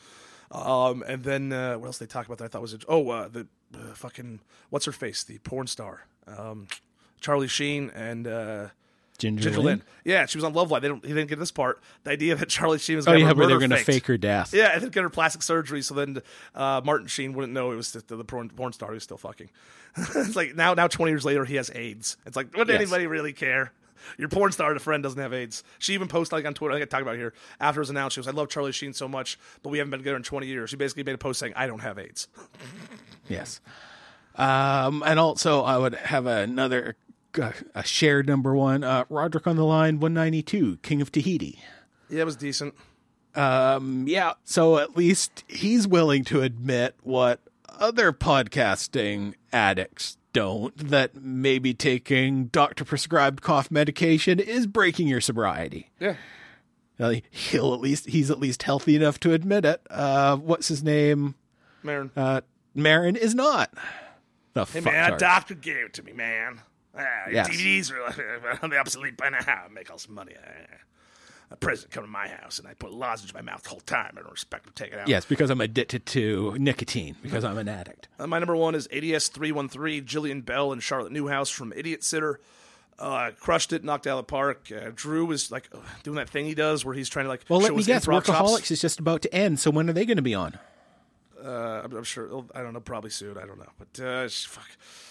[0.51, 3.29] Um, and then uh, what else they talk about that I thought was oh uh,
[3.29, 4.41] the uh, fucking
[4.71, 6.67] what's her face the porn star um,
[7.21, 8.69] Charlie Sheen and uh,
[9.19, 9.67] Ginger, Ginger Lynn.
[9.67, 9.83] Lynn.
[10.05, 10.81] Yeah, she was on Loveline.
[10.81, 11.05] They don't.
[11.05, 11.81] He didn't get this part.
[12.05, 14.07] The idea that Charlie Sheen was Oh going to yeah, where they're going to fake
[14.07, 14.55] her death.
[14.55, 15.83] Yeah, and then get her plastic surgery.
[15.83, 16.23] So then
[16.55, 19.51] uh, Martin Sheen wouldn't know it was the, the porn, porn star who's still fucking.
[19.97, 22.17] it's like now, now twenty years later, he has AIDS.
[22.27, 22.81] It's like, would Yes.
[22.81, 23.73] anybody really care?
[24.17, 25.63] Your porn star, a friend, doesn't have AIDS.
[25.79, 26.73] She even posted like on Twitter.
[26.73, 28.15] I think I talked about it here after it was announced.
[28.15, 30.47] She was, "I love Charlie Sheen so much, but we haven't been together in twenty
[30.47, 32.29] years." She basically made a post saying, "I don't have AIDS."
[33.29, 33.61] Yes.
[34.37, 36.97] Um, and also, I would have another
[37.39, 38.83] uh, a shared number one.
[38.83, 41.59] Uh, Roderick on the line, one ninety two, King of Tahiti.
[42.09, 42.75] Yeah, it was decent.
[43.35, 44.33] Um, yeah.
[44.45, 50.77] So at least he's willing to admit what other podcasting addicts don't.
[50.77, 55.91] That maybe taking doctor prescribed cough medication is breaking your sobriety.
[56.01, 56.15] Yeah.
[57.01, 59.81] Uh, He'll at least he's at least healthy enough to admit it.
[59.91, 61.35] Uh, what's his name?
[61.83, 62.11] Maron.
[62.17, 62.41] Uh,
[62.75, 63.73] Maron is not.
[64.55, 66.61] The Hey man, a doctor gave it to me, man.
[66.97, 67.49] Ah, Yes.
[67.49, 69.65] DVDs are on the obsolete by now.
[69.73, 70.35] Make all some money.
[70.45, 70.77] Ah.
[71.51, 73.71] A president come to my house and I put a lozenge in my mouth the
[73.71, 74.13] whole time.
[74.19, 75.09] I don't respect him taking it out.
[75.09, 78.09] Yes, because I'm addicted to nicotine because I'm an addict.
[78.19, 80.03] Uh, my number one is ADS three one three.
[80.03, 82.39] Jillian Bell and Charlotte Newhouse from Idiot Sitter.
[82.99, 84.67] Uh, crushed it, knocked it out of the park.
[84.75, 87.45] Uh, Drew was like uh, doing that thing he does where he's trying to like
[87.49, 88.07] Well, show let me guess.
[88.07, 88.71] Workaholics chops.
[88.73, 89.61] is just about to end.
[89.61, 90.59] So when are they going to be on?
[91.43, 92.45] Uh, I'm, I'm sure.
[92.55, 92.81] I don't know.
[92.81, 93.39] Probably soon.
[93.39, 93.71] I don't know.
[93.79, 94.69] But uh, fuck.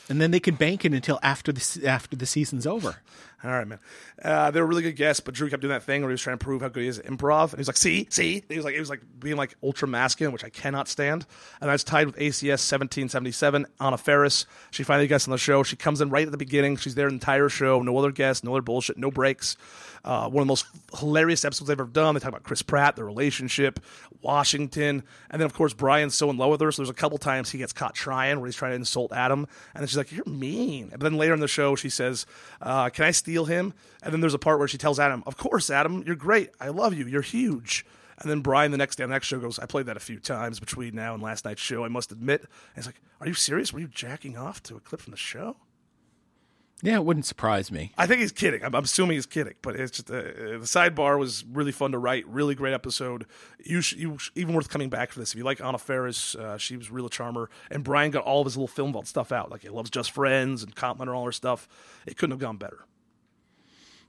[0.09, 2.97] And then they can bank it until after the after the season's over.
[3.43, 3.78] All right, man.
[4.23, 6.21] Uh, they were really good guests, but Drew kept doing that thing where he was
[6.21, 7.43] trying to prove how good he is at improv.
[7.43, 9.55] And he was like, "See, see." And he was like, he was like being like
[9.61, 11.25] ultra masculine, which I cannot stand.
[11.61, 13.67] And I was tied with ACS 1777.
[13.80, 14.45] Anna Faris.
[14.71, 15.61] She finally gets on the show.
[15.61, 16.78] She comes in right at the beginning.
[16.78, 17.82] She's there the entire show.
[17.82, 19.55] No other guests, no other bullshit, no breaks.
[20.03, 20.65] Uh, one of the most
[20.97, 22.15] hilarious episodes I've ever done.
[22.15, 23.80] They talk about Chris Pratt, their relationship,
[24.28, 26.71] Washington, and then of course Brian's so in love with her.
[26.71, 29.47] So there's a couple times he gets caught trying where he's trying to insult Adam,
[29.73, 32.25] and then she's like, "You're mean." And then later in the show, she says,
[32.61, 33.73] uh, "Can I steal him?"
[34.03, 36.51] And then there's a part where she tells Adam, "Of course, Adam, you're great.
[36.59, 37.07] I love you.
[37.07, 37.86] You're huge."
[38.19, 39.99] And then Brian the next day on the next show goes, I played that a
[39.99, 42.41] few times between now and last night's show, I must admit.
[42.41, 43.71] And he's like, Are you serious?
[43.71, 45.55] Were you jacking off to a clip from the show?
[46.84, 47.91] Yeah, it wouldn't surprise me.
[47.97, 48.63] I think he's kidding.
[48.63, 51.91] I'm, I'm assuming he's kidding, but it's just uh, uh, the sidebar was really fun
[51.93, 52.28] to write.
[52.28, 53.25] Really great episode.
[53.63, 56.36] You, sh- you sh- even worth coming back for this if you like Anna Faris.
[56.36, 59.32] Uh, she was real charmer, and Brian got all of his little film vault stuff
[59.32, 59.49] out.
[59.49, 61.67] Like he loves Just Friends and Complimenter all her stuff.
[62.05, 62.86] It couldn't have gone better.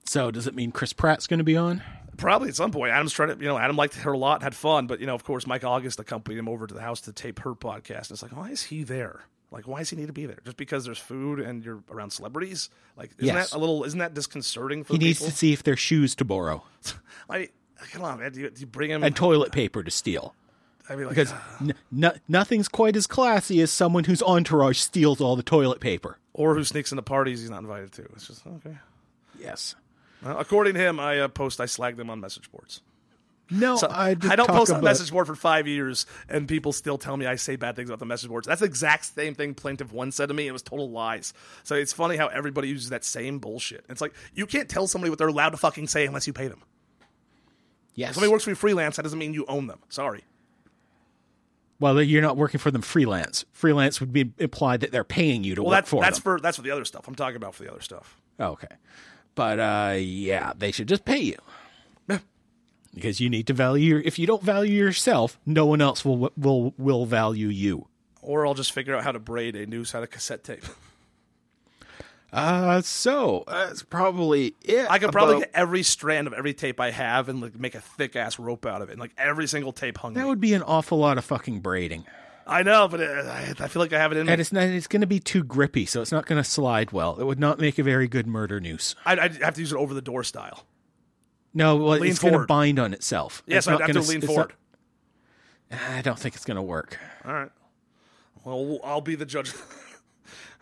[0.04, 1.82] So does it mean Chris Pratt's going to be on?
[2.18, 2.92] Probably at some point.
[2.92, 5.14] Adam's trying to, you know, Adam liked her a lot, had fun, but you know,
[5.14, 8.08] of course, Mike August accompanied him over to the house to tape her podcast.
[8.08, 9.22] And it's like, why is he there?
[9.50, 10.38] Like, why does he need to be there?
[10.44, 12.68] Just because there's food and you're around celebrities?
[12.96, 13.50] Like, isn't Yes.
[13.50, 13.84] that a little?
[13.84, 15.30] Isn't that disconcerting for the He needs people?
[15.30, 16.64] to see if there's shoes to borrow
[17.28, 17.52] Like,
[17.92, 18.32] come on, man.
[18.32, 19.02] Do you, do you bring him?
[19.02, 20.34] and toilet paper to steal.
[20.90, 25.20] I mean, like, Because n- no- nothing's quite as classy as someone whose entourage steals
[25.20, 26.18] all the toilet paper.
[26.34, 28.02] or who sneaks into parties he's not invited to?
[28.14, 28.76] It's just okay.
[29.38, 29.74] Yes.
[30.22, 32.80] Well, according to him, I uh, post, I slag them on message boards.
[33.50, 36.04] No, So I, just I don't talk post on about- message board for five years,
[36.28, 38.46] and people still tell me I say bad things about the message boards.
[38.46, 40.46] That's the exact same thing Plaintiff One said to me.
[40.46, 41.32] It was total lies.
[41.64, 43.84] So it's funny how everybody uses that same bullshit.
[43.88, 46.48] It's like you can't tell somebody what they're allowed to fucking say unless you pay
[46.48, 46.62] them.
[47.94, 48.14] Yes.
[48.14, 49.78] Somebody works for you freelance, that doesn't mean you own them.
[49.88, 50.24] Sorry.
[51.80, 53.44] Well, you're not working for them freelance.
[53.52, 56.22] Freelance would be implied that they're paying you to Well, work that's for that's them.
[56.22, 57.06] for that's for the other stuff.
[57.08, 58.20] I'm talking about for the other stuff.
[58.38, 58.66] okay.
[59.34, 61.36] But uh, yeah, they should just pay you.
[62.92, 62.96] Yeah.
[62.96, 64.00] Because you need to value your.
[64.00, 67.86] If you don't value yourself, no one else will will will value you.
[68.22, 70.64] Or I'll just figure out how to braid a noose out of cassette tape.
[72.30, 74.86] Uh, so that's probably it.
[74.90, 77.74] I could probably about- get every strand of every tape I have and like make
[77.74, 80.12] a thick ass rope out of it, and like every single tape hung.
[80.14, 80.28] That me.
[80.28, 82.04] would be an awful lot of fucking braiding,
[82.46, 84.32] I know, but uh, I, I feel like I have it in me.
[84.32, 84.64] and it's not.
[84.64, 87.18] It's going to be too grippy, so it's not going to slide well.
[87.18, 88.94] It would not make a very good murder noose.
[89.06, 90.64] I'd, I'd have to use it over the door style.
[91.54, 93.42] No, well, Lean it's going to bind on itself.
[93.46, 94.52] Yes, It's I'd not have to gonna- lean forward.
[95.70, 96.98] not- I don't think it's going to work.
[97.24, 97.50] All right.
[98.44, 99.52] Well, I'll be the judge.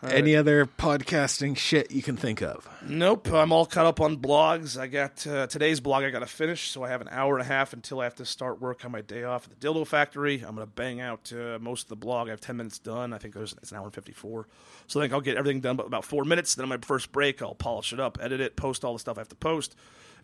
[0.03, 2.69] Any other podcasting shit you can think of?
[2.85, 4.79] nope, I'm all caught up on blogs.
[4.79, 7.41] I got uh, today's blog I got to finish, so I have an hour and
[7.41, 9.87] a half until I have to start work on my day off at the Dildo
[9.87, 10.35] Factory.
[10.47, 12.27] I'm going to bang out uh, most of the blog.
[12.27, 13.11] I have 10 minutes done.
[13.11, 14.47] I think there's it's an hour and 54.
[14.85, 16.53] So I think I'll get everything done but about four minutes.
[16.53, 19.17] Then on my first break, I'll polish it up, edit it, post all the stuff
[19.17, 19.75] I have to post.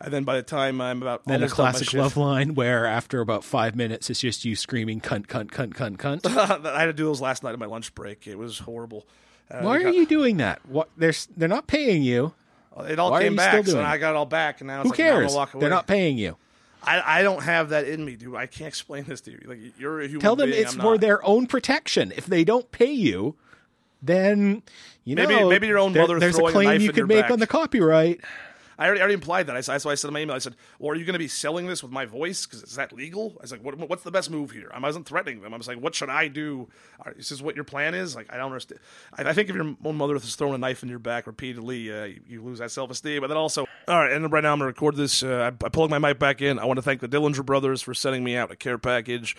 [0.04, 2.56] And then by the time I'm about Then a almost done my classic love line
[2.56, 6.66] where after about five minutes, it's just you screaming cunt, cunt, cunt, cunt, cunt.
[6.66, 8.28] I had to do those last night on my lunch break.
[8.28, 9.06] It was horrible.
[9.50, 10.60] Uh, Why we are you doing that?
[10.68, 12.34] What they're they're not paying you.
[12.88, 14.98] It all why came back, so I got it all back, and now Who like,
[15.00, 15.34] now cares?
[15.34, 15.62] walk away.
[15.62, 16.38] They're not paying you.
[16.82, 18.36] I, I don't have that in me, dude.
[18.36, 19.40] I can't explain this to you.
[19.46, 20.22] Like you're a human.
[20.22, 22.12] Tell them being, it's for their own protection.
[22.18, 23.36] If they don't pay you,
[24.02, 24.64] then
[25.06, 27.08] you Maybe- know maybe your own there- mother There's a throwing a knife you could
[27.08, 27.32] make back.
[27.32, 28.20] on the copyright.
[28.84, 29.56] I already, I already implied that.
[29.56, 30.36] I, that's why I said in my email.
[30.36, 32.46] I said, "Well, are you going to be selling this with my voice?
[32.46, 35.06] Because is that legal?" I was like, what, "What's the best move here?" I wasn't
[35.06, 35.54] threatening them.
[35.54, 36.68] I was like, "What should I do?
[37.00, 38.82] Are- Is this what your plan is?" Like, I don't understand.
[39.18, 41.92] I, I think if your own mother is throwing a knife in your back repeatedly,
[41.98, 43.22] uh, you, you lose that self esteem.
[43.22, 45.24] But then also, all right, and right now I'm going to record this.
[45.24, 46.60] Uh, I, I my mic back in.
[46.60, 49.36] I want to thank the Dillinger brothers for sending me out a care package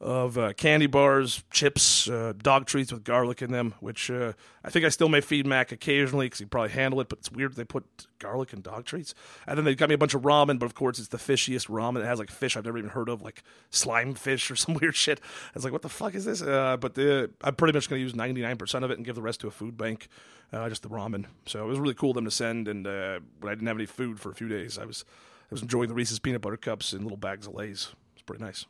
[0.00, 4.68] of uh, candy bars, chips, uh, dog treats with garlic in them, which uh, I
[4.68, 7.54] think I still may feed Mac occasionally because he'd probably handle it, but it's weird
[7.56, 9.14] they put garlic in dog treats.
[9.46, 11.68] And then they got me a bunch of ramen, but of course it's the fishiest
[11.68, 12.00] ramen.
[12.02, 14.96] It has like fish I've never even heard of, like slime fish or some weird
[14.96, 15.18] shit.
[15.22, 16.42] I was like, what the fuck is this?
[16.42, 19.22] Uh, but the, I'm pretty much going to use 99% of it and give the
[19.22, 20.08] rest to a food bank,
[20.52, 21.24] uh, just the ramen.
[21.46, 22.68] So it was really cool them to send.
[22.68, 25.06] And uh, when I didn't have any food for a few days, I was,
[25.44, 27.94] I was enjoying the Reese's peanut butter cups in little bags of Lay's.
[28.14, 28.66] It's pretty nice.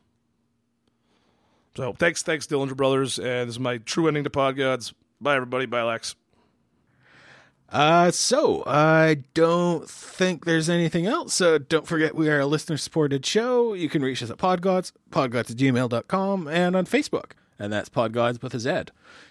[1.76, 3.18] So thanks, thanks, Dillinger Brothers.
[3.18, 4.94] And this is my true ending to Podgodz.
[5.20, 5.66] Bye, everybody.
[5.66, 6.14] Bye, Lex.
[7.68, 11.34] Uh, so I don't think there's anything else.
[11.34, 13.74] So don't forget we are a listener supported show.
[13.74, 17.32] You can reach us at podgodz, podgodz at gmail.com, and on Facebook.
[17.58, 18.70] And that's podgodz with a Z.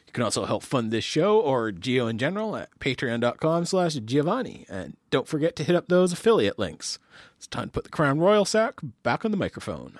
[0.07, 4.65] You can also help fund this show or Geo in general at patreon.com slash Giovanni.
[4.69, 6.99] And don't forget to hit up those affiliate links.
[7.37, 9.97] It's time to put the Crown Royal sack back on the microphone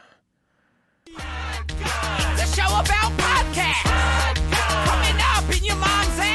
[2.56, 3.84] show about podcasts.
[3.84, 4.86] Podcast.
[4.88, 6.35] Coming up in your mom's ass.